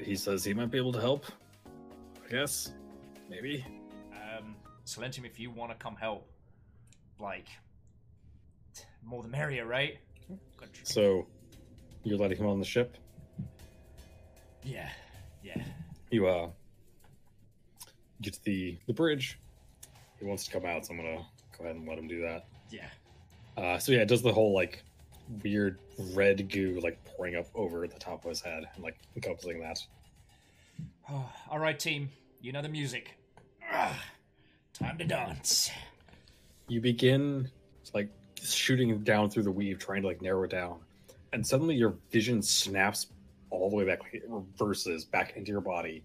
He 0.00 0.16
says 0.16 0.42
he 0.42 0.54
might 0.54 0.70
be 0.70 0.78
able 0.78 0.92
to 0.92 1.00
help. 1.00 1.26
I 2.24 2.30
guess. 2.30 2.72
Maybe. 3.28 3.64
Um, 4.12 4.56
Silentium, 4.86 5.26
if 5.26 5.38
you 5.38 5.50
want 5.50 5.70
to 5.72 5.76
come 5.76 5.94
help, 5.94 6.26
like, 7.20 7.48
more 9.04 9.22
the 9.22 9.28
merrier, 9.28 9.66
right? 9.66 9.98
So, 10.84 11.26
you're 12.04 12.18
letting 12.18 12.38
him 12.38 12.46
on 12.46 12.58
the 12.58 12.64
ship? 12.64 12.96
Yeah, 14.62 14.88
yeah. 15.42 15.62
You, 16.10 16.26
uh, 16.26 16.48
get 18.22 18.34
to 18.34 18.44
the, 18.44 18.78
the 18.86 18.92
bridge. 18.92 19.38
He 20.18 20.24
wants 20.24 20.44
to 20.46 20.50
come 20.50 20.64
out, 20.64 20.86
so 20.86 20.92
I'm 20.92 20.98
gonna 20.98 21.24
go 21.58 21.64
ahead 21.64 21.76
and 21.76 21.86
let 21.86 21.98
him 21.98 22.08
do 22.08 22.22
that. 22.22 22.46
Yeah. 22.70 22.86
Uh, 23.56 23.78
so 23.78 23.92
yeah, 23.92 24.00
it 24.00 24.08
does 24.08 24.22
the 24.22 24.32
whole 24.32 24.54
like 24.54 24.82
weird 25.42 25.78
red 26.12 26.50
goo 26.50 26.80
like 26.82 27.02
pouring 27.04 27.36
up 27.36 27.46
over 27.54 27.86
the 27.86 27.98
top 27.98 28.24
of 28.24 28.28
his 28.28 28.40
head 28.40 28.64
and 28.74 28.84
like 28.84 28.96
encompassing 29.16 29.60
that. 29.60 29.78
All 31.50 31.58
right, 31.58 31.78
team. 31.78 32.10
You 32.40 32.52
know 32.52 32.62
the 32.62 32.68
music. 32.68 33.16
Ugh. 33.72 33.96
Time 34.74 34.98
to 34.98 35.04
dance. 35.04 35.70
You 36.68 36.80
begin 36.80 37.50
like 37.92 38.08
shooting 38.42 38.98
down 39.04 39.30
through 39.30 39.44
the 39.44 39.50
weave, 39.50 39.78
trying 39.78 40.02
to 40.02 40.08
like 40.08 40.20
narrow 40.20 40.42
it 40.44 40.50
down, 40.50 40.78
and 41.34 41.44
suddenly 41.44 41.74
your 41.74 41.96
vision 42.12 42.40
snaps 42.40 43.08
all 43.50 43.68
the 43.68 43.74
way 43.74 43.84
back, 43.84 43.98
reverses 44.28 45.04
back 45.04 45.36
into 45.36 45.50
your 45.50 45.60
body, 45.60 46.04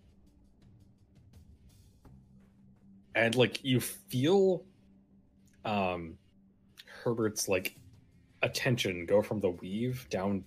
and 3.13 3.35
like 3.35 3.63
you 3.63 3.79
feel, 3.79 4.63
um, 5.65 6.17
Herbert's 7.03 7.47
like 7.47 7.75
attention 8.41 9.05
go 9.05 9.21
from 9.21 9.39
the 9.39 9.51
weave 9.51 10.07
down 10.09 10.43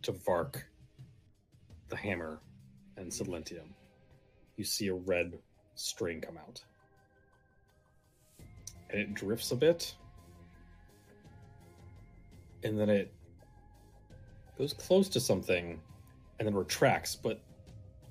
to 0.00 0.12
Vark, 0.12 0.64
the 1.88 1.96
hammer, 1.96 2.40
and 2.96 3.12
Silentium. 3.12 3.68
You 4.56 4.64
see 4.64 4.88
a 4.88 4.94
red 4.94 5.38
string 5.74 6.22
come 6.22 6.38
out. 6.38 6.64
And 8.88 9.00
it 9.00 9.12
drifts 9.12 9.50
a 9.50 9.56
bit. 9.56 9.94
And 12.62 12.80
then 12.80 12.88
it 12.88 13.12
goes 14.56 14.72
close 14.72 15.08
to 15.10 15.20
something 15.20 15.80
and 16.38 16.46
then 16.48 16.54
retracts, 16.54 17.16
but 17.16 17.40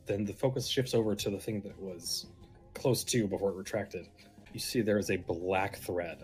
then 0.05 0.25
the 0.25 0.33
focus 0.33 0.67
shifts 0.67 0.93
over 0.93 1.15
to 1.15 1.29
the 1.29 1.39
thing 1.39 1.61
that 1.61 1.79
was 1.79 2.27
close 2.73 3.03
to 3.05 3.27
before 3.27 3.49
it 3.51 3.55
retracted. 3.55 4.07
You 4.53 4.59
see 4.59 4.81
there 4.81 4.97
is 4.97 5.09
a 5.11 5.17
black 5.17 5.77
thread. 5.77 6.19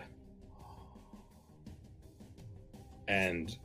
And 3.08 3.56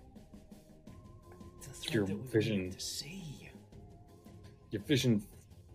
Your 1.92 2.06
vision- 2.06 2.72
to 2.72 2.80
see. 2.80 3.50
your 4.72 4.82
vision 4.84 5.22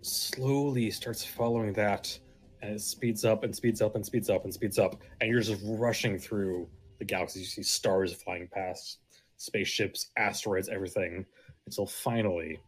slowly 0.02 0.90
starts 0.90 1.24
following 1.24 1.72
that 1.74 2.18
and 2.62 2.74
it 2.74 2.80
speeds 2.80 3.24
up 3.24 3.44
and 3.44 3.54
speeds 3.54 3.80
up 3.80 3.94
and 3.94 4.04
speeds 4.04 4.28
up 4.28 4.44
and 4.44 4.52
speeds 4.52 4.78
up 4.78 5.00
and 5.20 5.30
you're 5.30 5.40
just 5.40 5.60
rushing 5.64 6.18
through 6.18 6.68
the 6.98 7.04
galaxy 7.04 7.40
you 7.40 7.46
see 7.46 7.62
stars 7.62 8.12
flying 8.12 8.48
past 8.48 8.98
spaceships 9.40 10.10
asteroids 10.16 10.68
everything 10.68 11.24
until 11.66 11.86
finally 11.86 12.58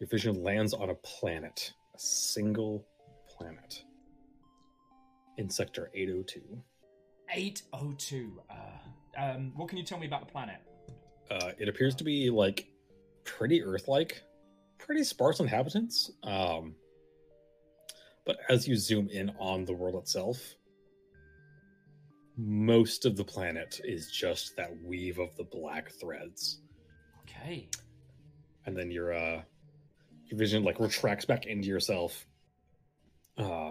your 0.00 0.08
vision 0.08 0.42
lands 0.42 0.72
on 0.72 0.90
a 0.90 0.94
planet 0.96 1.72
a 1.94 1.98
single 1.98 2.86
planet 3.28 3.84
in 5.38 5.48
sector 5.48 5.90
802 5.94 6.40
802. 7.34 8.42
Uh, 8.50 8.54
um, 9.18 9.52
what 9.56 9.68
can 9.68 9.78
you 9.78 9.84
tell 9.84 9.98
me 9.98 10.06
about 10.06 10.26
the 10.26 10.30
planet? 10.32 10.60
uh, 11.32 11.52
it 11.58 11.68
appears 11.68 11.94
to 11.96 12.04
be 12.04 12.30
like 12.30 12.66
pretty 13.24 13.62
Earth-like, 13.62 14.22
pretty 14.78 15.04
sparse 15.04 15.40
inhabitants. 15.40 16.10
Um, 16.22 16.74
but 18.24 18.38
as 18.48 18.68
you 18.68 18.76
zoom 18.76 19.08
in 19.08 19.30
on 19.38 19.64
the 19.64 19.72
world 19.72 19.96
itself, 19.96 20.38
most 22.36 23.04
of 23.04 23.16
the 23.16 23.24
planet 23.24 23.80
is 23.84 24.10
just 24.10 24.56
that 24.56 24.70
weave 24.82 25.18
of 25.18 25.34
the 25.36 25.44
black 25.44 25.90
threads, 26.00 26.60
Okay. 27.22 27.68
and 28.66 28.76
then 28.76 28.90
your 28.90 29.12
uh, 29.12 29.42
your 30.26 30.38
vision 30.38 30.64
like 30.64 30.80
retracts 30.80 31.24
back 31.24 31.46
into 31.46 31.68
yourself, 31.68 32.26
uh, 33.38 33.70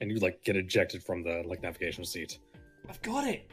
and 0.00 0.10
you 0.10 0.18
like 0.18 0.42
get 0.44 0.56
ejected 0.56 1.02
from 1.02 1.22
the 1.22 1.42
like 1.46 1.62
navigation 1.62 2.04
seat. 2.04 2.38
I've 2.88 3.02
got 3.02 3.26
it. 3.26 3.50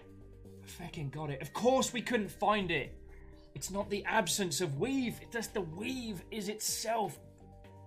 I 0.63 0.67
fucking 0.67 1.09
got 1.09 1.29
it. 1.29 1.41
Of 1.41 1.51
course 1.53 1.91
we 1.93 2.01
couldn't 2.01 2.31
find 2.31 2.71
it. 2.71 2.93
It's 3.53 3.71
not 3.71 3.89
the 3.89 4.03
absence 4.05 4.61
of 4.61 4.79
weave. 4.79 5.19
It's 5.21 5.33
just 5.33 5.53
the 5.53 5.61
weave 5.61 6.23
is 6.31 6.49
itself. 6.49 7.19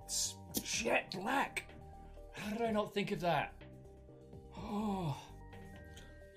It's 0.04 0.34
jet 0.62 1.14
black. 1.18 1.70
How 2.32 2.50
did 2.52 2.62
I 2.62 2.70
not 2.70 2.94
think 2.94 3.10
of 3.12 3.20
that? 3.20 3.54
Oh. 4.56 5.16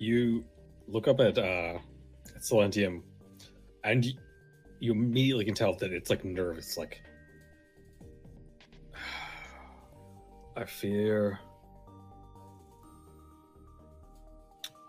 You 0.02 0.44
look 0.88 1.08
up 1.08 1.20
at 1.20 1.38
uh 1.38 1.78
Silentium 2.38 3.02
and 3.84 4.04
you, 4.04 4.12
you 4.80 4.92
immediately 4.92 5.44
can 5.44 5.54
tell 5.54 5.74
that 5.74 5.92
it's 5.92 6.10
like 6.10 6.24
nervous 6.24 6.76
like 6.76 7.00
I 10.56 10.64
fear 10.64 11.38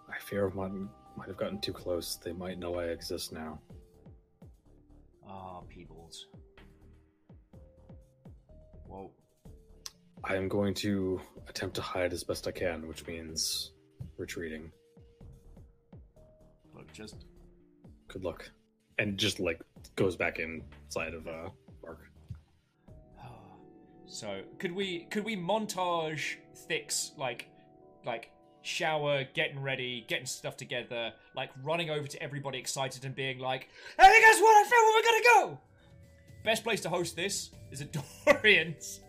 I 0.10 0.20
fear 0.20 0.50
I 0.50 0.54
might, 0.54 0.72
might 1.16 1.28
have 1.28 1.38
gotten 1.38 1.60
too 1.60 1.74
close. 1.74 2.18
They 2.18 2.34
might 2.34 2.60
know 2.60 2.76
I 2.76 2.86
exist 2.86 3.32
now. 3.34 3.60
Ah, 5.28 5.62
Peebles. 5.62 6.28
Whoa. 8.86 9.12
I 10.24 10.36
am 10.36 10.48
going 10.48 10.74
to 10.76 11.20
attempt 11.48 11.76
to 11.78 11.82
hide 11.82 12.14
as 12.14 12.24
best 12.24 12.48
I 12.48 12.52
can, 12.52 12.88
which 12.88 13.08
means 13.08 13.72
retreating. 14.18 14.72
Just 16.94 17.26
Good 18.08 18.24
luck. 18.24 18.50
And 19.00 19.18
just 19.18 19.40
like 19.40 19.60
goes 19.96 20.16
back 20.16 20.40
inside 20.40 21.14
of 21.16 21.28
uh 21.28 21.50
Mark. 21.84 22.00
So 24.06 24.42
could 24.60 24.72
we 24.72 25.06
could 25.10 25.24
we 25.24 25.36
montage 25.36 26.36
Thix 26.68 27.12
like 27.18 27.48
like 28.06 28.30
shower, 28.62 29.24
getting 29.34 29.60
ready, 29.60 30.06
getting 30.08 30.28
stuff 30.28 30.56
together, 30.56 31.12
like 31.36 31.50
running 31.64 31.90
over 31.90 32.08
to 32.08 32.22
everybody 32.22 32.60
excited 32.60 33.04
and 33.04 33.16
being 33.16 33.40
like, 33.40 33.70
Hey 34.00 34.22
guess 34.22 34.40
what? 34.40 34.56
I 34.56 34.70
found 34.70 34.86
where 34.86 34.94
we're 34.94 35.04
gonna 35.04 35.24
go! 35.50 35.60
Best 36.44 36.64
place 36.64 36.82
to 36.82 36.90
host 36.90 37.16
this 37.16 37.50
is 37.72 37.82
at 37.82 37.92
Dorian's. 38.26 39.00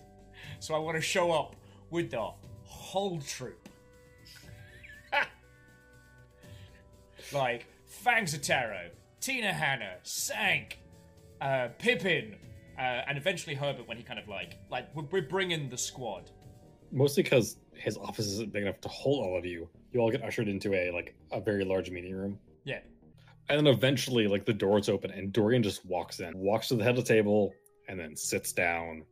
So 0.60 0.74
I 0.74 0.78
want 0.78 0.96
to 0.96 1.02
show 1.02 1.30
up 1.30 1.56
with 1.90 2.10
the 2.10 2.30
whole 2.62 3.20
troop. 3.20 3.68
like 7.32 7.66
Fangs 8.04 8.34
of 8.34 8.42
Tina 8.42 9.50
Hannah, 9.50 9.94
Sank, 10.02 10.78
uh, 11.40 11.68
Pippin, 11.78 12.36
uh, 12.76 13.00
and 13.08 13.16
eventually 13.16 13.54
Herbert 13.56 13.88
when 13.88 13.96
he 13.96 14.02
kind 14.02 14.18
of 14.18 14.28
like 14.28 14.58
like 14.70 14.94
we're, 14.94 15.04
we're 15.04 15.22
bringing 15.22 15.70
the 15.70 15.78
squad. 15.78 16.30
Mostly 16.92 17.22
because 17.22 17.56
his 17.72 17.96
office 17.96 18.26
isn't 18.26 18.52
big 18.52 18.64
enough 18.64 18.78
to 18.82 18.88
hold 18.90 19.24
all 19.24 19.38
of 19.38 19.46
you. 19.46 19.70
You 19.92 20.00
all 20.00 20.10
get 20.10 20.22
ushered 20.22 20.48
into 20.48 20.74
a 20.74 20.90
like 20.90 21.14
a 21.32 21.40
very 21.40 21.64
large 21.64 21.90
meeting 21.90 22.14
room. 22.14 22.38
Yeah. 22.64 22.80
And 23.48 23.58
then 23.58 23.66
eventually 23.66 24.26
like 24.26 24.44
the 24.44 24.52
doors 24.52 24.90
open 24.90 25.10
and 25.10 25.32
Dorian 25.32 25.62
just 25.62 25.82
walks 25.86 26.20
in, 26.20 26.36
walks 26.36 26.68
to 26.68 26.76
the 26.76 26.84
head 26.84 26.98
of 26.98 27.06
the 27.06 27.14
table, 27.14 27.54
and 27.88 27.98
then 27.98 28.14
sits 28.16 28.52
down. 28.52 29.04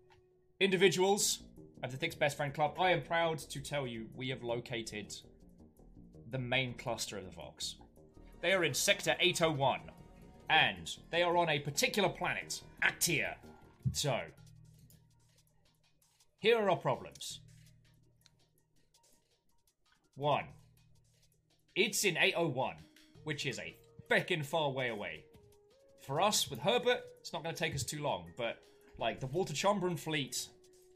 Individuals, 0.61 1.45
of 1.83 1.93
the 1.93 1.97
Thick's 1.97 2.15
Best 2.15 2.37
Friend 2.37 2.53
Club, 2.53 2.75
I 2.79 2.91
am 2.91 3.03
proud 3.03 3.39
to 3.39 3.61
tell 3.61 3.87
you 3.87 4.09
we 4.15 4.29
have 4.29 4.43
located 4.43 5.15
the 6.31 6.39
main 6.39 6.75
cluster 6.75 7.17
of 7.17 7.25
the 7.25 7.31
Vox. 7.31 7.77
They 8.43 8.53
are 8.53 8.65
in 8.65 8.75
Sector 8.75 9.15
801, 9.21 9.81
and 10.51 10.97
they 11.11 11.23
are 11.23 11.37
on 11.37 11.49
a 11.49 11.61
particular 11.61 12.09
planet, 12.09 12.61
Actia. 12.83 13.37
So, 13.93 14.21
here 16.41 16.59
are 16.59 16.69
our 16.69 16.77
problems. 16.77 17.39
One, 20.17 20.47
it's 21.77 22.05
in 22.05 22.17
801, 22.17 22.75
which 23.23 23.47
is 23.47 23.61
a 23.61 23.77
feckin' 24.11 24.45
far 24.45 24.71
way 24.71 24.89
away. 24.89 25.25
For 26.01 26.21
us, 26.21 26.51
with 26.51 26.59
Herbert, 26.59 27.01
it's 27.21 27.33
not 27.33 27.45
going 27.45 27.55
to 27.55 27.59
take 27.59 27.77
us 27.77 27.85
too 27.85 28.03
long, 28.03 28.27
but 28.37 28.59
like 28.99 29.21
the 29.21 29.27
Walter 29.29 29.55
Chambron 29.55 29.97
fleet, 29.97 30.49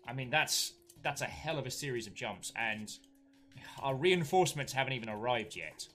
I 0.07 0.13
mean, 0.13 0.31
that's 0.31 0.73
that's 1.03 1.21
a 1.21 1.27
hell 1.27 1.59
of 1.59 1.67
a 1.67 1.71
series 1.71 2.09
of 2.09 2.15
jumps, 2.15 2.53
and 2.57 2.91
our 3.81 3.95
reinforcements 3.95 4.73
haven't 4.73 4.95
even 4.95 5.09
arrived 5.09 5.55
yet. 5.55 5.87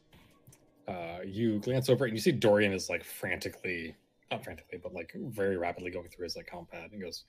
Uh, 0.91 1.19
you 1.25 1.59
glance 1.59 1.89
over 1.89 2.05
and 2.05 2.13
you 2.13 2.19
see 2.19 2.31
Dorian 2.33 2.73
is 2.73 2.89
like 2.89 3.03
frantically, 3.03 3.95
not 4.29 4.43
frantically, 4.43 4.77
but 4.81 4.93
like 4.93 5.13
very 5.15 5.55
rapidly 5.55 5.89
going 5.89 6.09
through 6.09 6.25
his 6.25 6.35
like 6.35 6.47
compad 6.47 6.91
and 6.91 7.01
goes, 7.01 7.23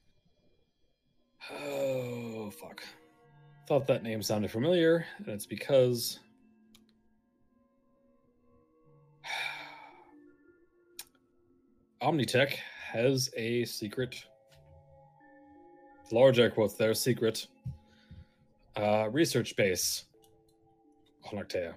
"Oh 1.52 2.50
fuck." 2.50 2.82
Thought 3.68 3.86
that 3.86 4.02
name 4.02 4.20
sounded 4.20 4.50
familiar, 4.50 5.06
and 5.18 5.28
it's 5.28 5.46
because 5.46 6.18
Omnitech 12.02 12.54
has 12.90 13.30
a 13.36 13.64
secret, 13.64 14.24
large 16.10 16.40
air 16.40 16.50
quotes 16.50 16.74
there, 16.74 16.94
secret 16.94 17.46
uh, 18.76 19.08
research 19.10 19.54
base 19.54 20.06
on 21.30 21.38
Arctea. 21.38 21.74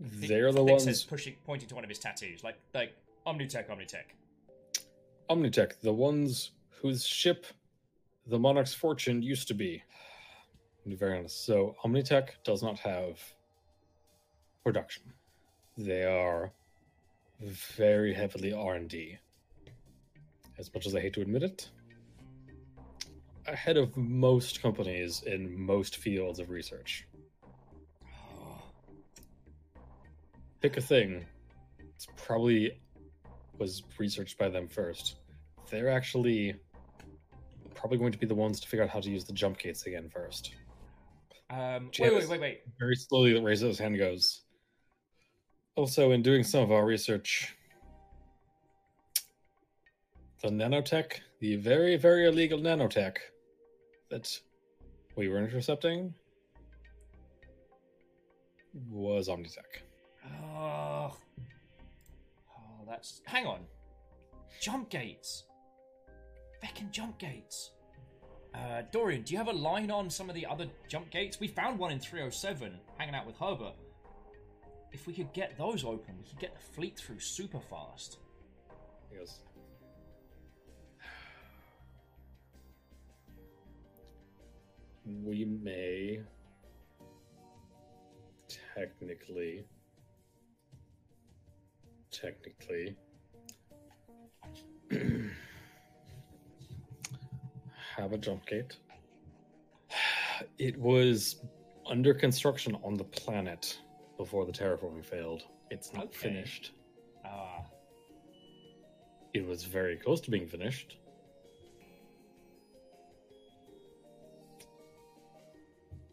They're 0.00 0.50
the 0.50 0.64
ones. 0.64 0.84
says 0.84 1.04
pushing, 1.04 1.36
pointing 1.44 1.68
to 1.68 1.74
one 1.74 1.84
of 1.84 1.90
his 1.90 1.98
tattoos, 1.98 2.42
like 2.42 2.58
like 2.74 2.94
Omnitech, 3.26 3.68
Omnitech. 3.68 4.04
Omnitech, 5.28 5.80
the 5.80 5.92
ones 5.92 6.52
whose 6.70 7.04
ship 7.04 7.46
the 8.26 8.38
Monarch's 8.38 8.74
fortune 8.74 9.22
used 9.22 9.46
to 9.48 9.54
be. 9.54 9.82
To 10.84 10.88
be 10.88 10.96
very 10.96 11.18
honest. 11.18 11.44
So 11.44 11.76
Omnitech 11.84 12.30
does 12.44 12.62
not 12.62 12.78
have 12.78 13.20
production. 14.64 15.02
They 15.76 16.04
are 16.04 16.52
very 17.40 18.14
heavily 18.14 18.52
R&D. 18.52 19.18
As 20.58 20.72
much 20.74 20.86
as 20.86 20.94
I 20.94 21.00
hate 21.00 21.14
to 21.14 21.22
admit 21.22 21.42
it, 21.42 21.70
ahead 23.46 23.76
of 23.76 23.96
most 23.96 24.62
companies 24.62 25.22
in 25.22 25.58
most 25.58 25.96
fields 25.96 26.38
of 26.38 26.50
research. 26.50 27.06
Pick 30.60 30.76
a 30.76 30.80
thing. 30.80 31.24
It's 31.78 32.06
probably 32.16 32.80
was 33.58 33.82
researched 33.98 34.38
by 34.38 34.48
them 34.48 34.68
first. 34.68 35.16
They're 35.70 35.90
actually 35.90 36.54
probably 37.74 37.98
going 37.98 38.12
to 38.12 38.18
be 38.18 38.26
the 38.26 38.34
ones 38.34 38.60
to 38.60 38.68
figure 38.68 38.84
out 38.84 38.90
how 38.90 39.00
to 39.00 39.10
use 39.10 39.24
the 39.24 39.32
jump 39.32 39.58
gates 39.58 39.86
again 39.86 40.10
first. 40.12 40.54
Um, 41.50 41.90
wait, 41.98 42.14
wait, 42.14 42.28
wait, 42.28 42.40
wait. 42.40 42.60
Very 42.78 42.96
slowly 42.96 43.38
raises 43.40 43.68
his 43.68 43.78
hand 43.78 43.98
goes. 43.98 44.42
Also, 45.76 46.12
in 46.12 46.22
doing 46.22 46.42
some 46.44 46.62
of 46.62 46.72
our 46.72 46.84
research, 46.84 47.56
the 50.42 50.48
nanotech, 50.48 51.20
the 51.40 51.56
very, 51.56 51.96
very 51.96 52.26
illegal 52.26 52.58
nanotech 52.58 53.16
that 54.10 54.38
we 55.16 55.28
were 55.28 55.38
intercepting 55.38 56.14
was 58.90 59.28
Omnitech. 59.28 59.82
Oh, 60.60 61.16
oh, 62.54 62.84
that's. 62.86 63.22
Hang 63.24 63.46
on. 63.46 63.60
Jump 64.60 64.90
gates. 64.90 65.44
Feckin' 66.62 66.90
jump 66.90 67.18
gates. 67.18 67.70
Uh, 68.54 68.82
Dorian, 68.92 69.22
do 69.22 69.32
you 69.32 69.38
have 69.38 69.48
a 69.48 69.52
line 69.52 69.90
on 69.90 70.10
some 70.10 70.28
of 70.28 70.34
the 70.34 70.44
other 70.44 70.66
jump 70.86 71.10
gates? 71.10 71.40
We 71.40 71.48
found 71.48 71.78
one 71.78 71.92
in 71.92 71.98
307, 71.98 72.78
hanging 72.98 73.14
out 73.14 73.26
with 73.26 73.36
Herbert. 73.38 73.72
If 74.92 75.06
we 75.06 75.14
could 75.14 75.32
get 75.32 75.56
those 75.56 75.82
open, 75.82 76.16
we 76.18 76.28
could 76.28 76.38
get 76.38 76.54
the 76.54 76.74
fleet 76.74 76.98
through 76.98 77.20
super 77.20 77.60
fast. 77.60 78.18
He 79.08 79.16
goes, 79.16 79.40
We 85.06 85.46
may 85.46 86.20
technically, 88.74 89.64
technically, 92.10 92.96
have 97.96 98.12
a 98.12 98.18
jump 98.18 98.46
gate. 98.46 98.76
It 100.58 100.76
was 100.78 101.42
under 101.86 102.14
construction 102.14 102.76
on 102.84 102.96
the 102.96 103.04
planet 103.04 103.78
before 104.16 104.44
the 104.46 104.52
terraforming 104.52 105.04
failed. 105.04 105.42
It's 105.70 105.92
not 105.92 106.04
Okay. 106.06 106.18
finished. 106.30 106.72
Ah, 107.24 107.64
It 109.34 109.46
was 109.46 109.64
very 109.64 109.96
close 109.96 110.20
to 110.22 110.30
being 110.30 110.46
finished. 110.48 110.96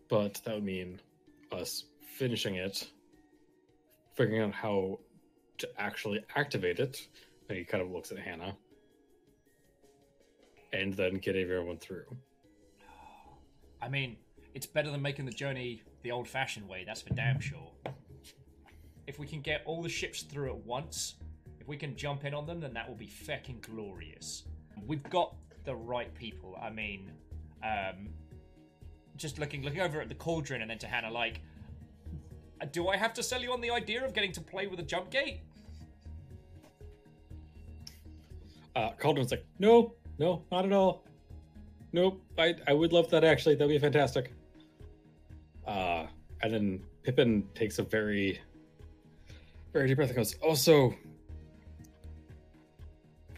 But 0.10 0.36
that 0.46 0.56
would 0.56 0.64
mean 0.64 1.02
us 1.52 1.86
finishing 2.18 2.56
it, 2.56 2.90
figuring 4.16 4.42
out 4.42 4.54
how 4.54 5.00
to 5.60 5.70
actually 5.78 6.24
activate 6.36 6.80
it. 6.80 7.08
And 7.50 7.58
he 7.58 7.63
kind 7.63 7.82
of 7.82 7.91
looks 7.91 8.12
at 8.12 8.20
Hannah. 8.20 8.56
And 10.74 10.93
then 10.93 11.15
get 11.15 11.36
everyone 11.36 11.78
through. 11.78 12.06
I 13.82 13.88
mean, 13.88 14.17
it's 14.54 14.65
better 14.65 14.91
than 14.91 15.02
making 15.02 15.26
the 15.26 15.32
journey 15.32 15.82
the 16.04 16.12
old 16.12 16.28
fashioned 16.28 16.67
way, 16.67 16.84
that's 16.86 17.02
for 17.02 17.13
damn 17.13 17.39
sure. 17.39 17.72
If 19.08 19.20
we 19.20 19.28
can 19.28 19.41
get 19.41 19.62
all 19.65 19.82
the 19.82 19.89
ships 19.89 20.24
through 20.24 20.50
at 20.50 20.65
once, 20.65 21.15
if 21.60 21.67
we 21.67 21.78
can 21.78 21.96
jump 21.96 22.26
in 22.26 22.34
on 22.34 22.46
them, 22.46 22.60
then 22.60 22.74
that 22.74 22.88
will 22.88 22.96
be 22.96 23.08
feckin' 23.08 23.62
glorious. 23.62 24.43
We've 24.86 25.04
got 25.10 25.36
the 25.63 25.76
right 25.76 26.13
people. 26.13 26.58
I 26.62 26.70
mean, 26.70 27.12
um, 27.63 28.10
just 29.15 29.39
looking 29.39 29.63
looking 29.63 29.82
over 29.82 30.02
at 30.02 30.10
the 30.10 30.15
cauldron 30.15 30.62
and 30.62 30.70
then 30.70 30.78
to 30.80 30.88
Hannah, 30.88 31.12
like, 31.12 31.41
do 32.65 32.88
I 32.88 32.98
have 32.98 33.13
to 33.13 33.24
sell 33.24 33.41
you 33.41 33.52
on 33.52 33.62
the 33.62 33.72
idea 33.72 34.04
of 34.04 34.13
getting 34.13 34.32
to 34.34 34.41
play 34.41 34.67
with 34.67 34.80
a 34.80 34.84
jump 34.84 35.10
gate? 35.10 35.41
Uh, 38.76 38.91
Cauldron's 39.00 39.32
like, 39.32 39.46
no, 39.60 39.93
no, 40.20 40.43
not 40.52 40.65
at 40.65 40.72
all. 40.72 41.04
Nope, 41.93 42.22
I, 42.38 42.56
I 42.67 42.74
would 42.74 42.93
love 42.93 43.10
that 43.10 43.24
actually. 43.24 43.56
That'd 43.56 43.70
be 43.70 43.80
fantastic. 43.80 44.34
Uh, 45.65 46.06
and 46.41 46.54
then 46.54 46.84
Pippin 47.04 47.43
takes 47.56 47.80
a 47.80 47.84
very, 47.84 48.39
very 49.74 49.88
deep 49.88 49.98
breath 49.98 50.10
and 50.10 50.17
goes, 50.17 50.36
also, 50.36 50.93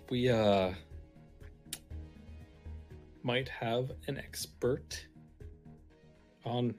we, 0.09 0.29
uh, 0.29 0.71
might 3.23 3.49
have 3.49 3.91
an 4.07 4.17
expert 4.17 5.05
on 6.45 6.73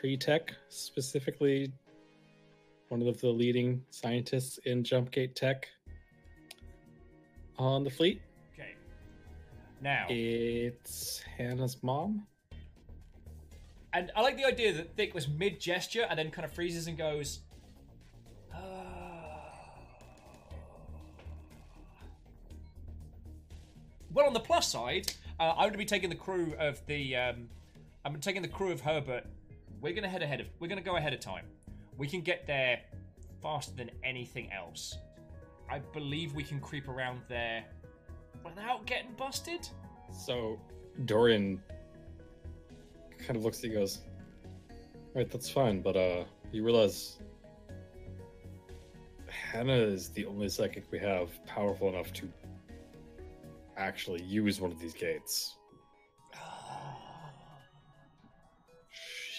pre-tech, 0.00 0.52
specifically 0.68 1.72
one 2.88 3.02
of 3.02 3.20
the 3.20 3.28
leading 3.28 3.82
scientists 3.90 4.58
in 4.64 4.84
Jumpgate 4.84 5.34
Tech 5.34 5.68
on 7.58 7.82
the 7.82 7.90
fleet. 7.90 8.20
Okay. 8.54 8.74
Now, 9.80 10.06
It's 10.08 11.20
Hannah's 11.36 11.82
mom. 11.82 12.26
And 13.92 14.12
I 14.14 14.20
like 14.20 14.36
the 14.36 14.44
idea 14.44 14.74
that 14.74 14.94
Thick 14.94 15.14
was 15.14 15.26
mid 15.26 15.58
gesture 15.58 16.06
and 16.08 16.18
then 16.18 16.30
kind 16.30 16.44
of 16.44 16.52
freezes 16.52 16.86
and 16.86 16.98
goes. 16.98 17.40
"Ah." 18.52 19.50
Well, 24.12 24.26
on 24.26 24.34
the 24.34 24.40
plus 24.40 24.68
side, 24.70 25.14
uh, 25.40 25.52
I'm 25.52 25.60
going 25.60 25.72
to 25.72 25.78
be 25.78 25.86
taking 25.86 26.10
the 26.10 26.16
crew 26.16 26.54
of 26.58 26.84
the. 26.86 27.16
Um, 27.16 27.48
I'm 28.04 28.20
taking 28.20 28.42
the 28.42 28.48
crew 28.48 28.70
of 28.70 28.82
Herbert. 28.82 29.26
We're 29.80 29.92
to 30.02 30.08
head 30.08 30.22
ahead 30.22 30.40
of. 30.40 30.46
We're 30.58 30.68
to 30.82 30.84
go 30.84 30.96
ahead 30.96 31.12
of 31.12 31.20
time. 31.20 31.46
We 31.96 32.06
can 32.06 32.20
get 32.20 32.46
there 32.46 32.80
faster 33.42 33.74
than 33.74 33.90
anything 34.04 34.50
else. 34.52 34.96
I 35.70 35.78
believe 35.78 36.34
we 36.34 36.42
can 36.42 36.60
creep 36.60 36.88
around 36.88 37.20
there 37.28 37.64
without 38.44 38.86
getting 38.86 39.12
busted. 39.16 39.68
So 40.12 40.58
Dorian 41.04 41.60
kind 43.18 43.36
of 43.36 43.44
looks 43.44 43.62
you 43.62 43.72
goes, 43.72 44.00
Right, 45.14 45.30
that's 45.30 45.48
fine, 45.50 45.80
but 45.80 45.96
uh 45.96 46.24
you 46.52 46.64
realize 46.64 47.18
Hannah 49.28 49.72
is 49.72 50.10
the 50.10 50.26
only 50.26 50.48
psychic 50.48 50.84
we 50.90 50.98
have 50.98 51.44
powerful 51.46 51.88
enough 51.88 52.12
to 52.14 52.28
actually 53.76 54.22
use 54.22 54.60
one 54.60 54.70
of 54.70 54.78
these 54.78 54.94
gates. 54.94 55.56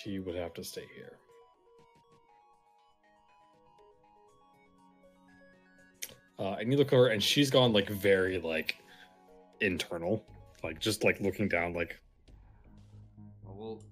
She 0.07 0.19
would 0.19 0.35
have 0.35 0.53
to 0.53 0.63
stay 0.63 0.85
here. 0.95 1.17
Uh, 6.39 6.55
and 6.59 6.71
you 6.71 6.77
look 6.77 6.93
over, 6.93 7.07
and 7.07 7.21
she's 7.21 7.49
gone 7.49 7.73
like 7.73 7.89
very 7.89 8.39
like 8.39 8.77
internal, 9.59 10.23
like 10.63 10.79
just 10.79 11.03
like 11.03 11.19
looking 11.19 11.49
down, 11.49 11.73
like 11.73 11.99
Well, 13.43 13.55
we'll 13.57 13.83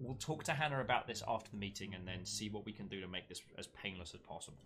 we'll 0.00 0.16
talk 0.16 0.42
to 0.44 0.52
Hannah 0.52 0.80
about 0.80 1.06
this 1.06 1.22
after 1.28 1.50
the 1.50 1.58
meeting, 1.58 1.94
and 1.94 2.08
then 2.08 2.24
see 2.24 2.48
what 2.48 2.64
we 2.64 2.72
can 2.72 2.88
do 2.88 3.00
to 3.00 3.06
make 3.06 3.28
this 3.28 3.42
as 3.58 3.68
painless 3.68 4.14
as 4.14 4.20
possible. 4.20 4.56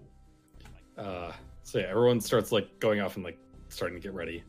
uh. 0.97 1.33
So 1.65 1.81
yeah, 1.81 1.87
everyone 1.87 2.21
starts 2.21 2.53
like 2.53 2.79
going 2.79 3.01
off 3.01 3.17
and 3.17 3.25
like 3.25 3.39
starting 3.69 4.01
to 4.01 4.03
get 4.03 4.15
ready. 4.15 4.43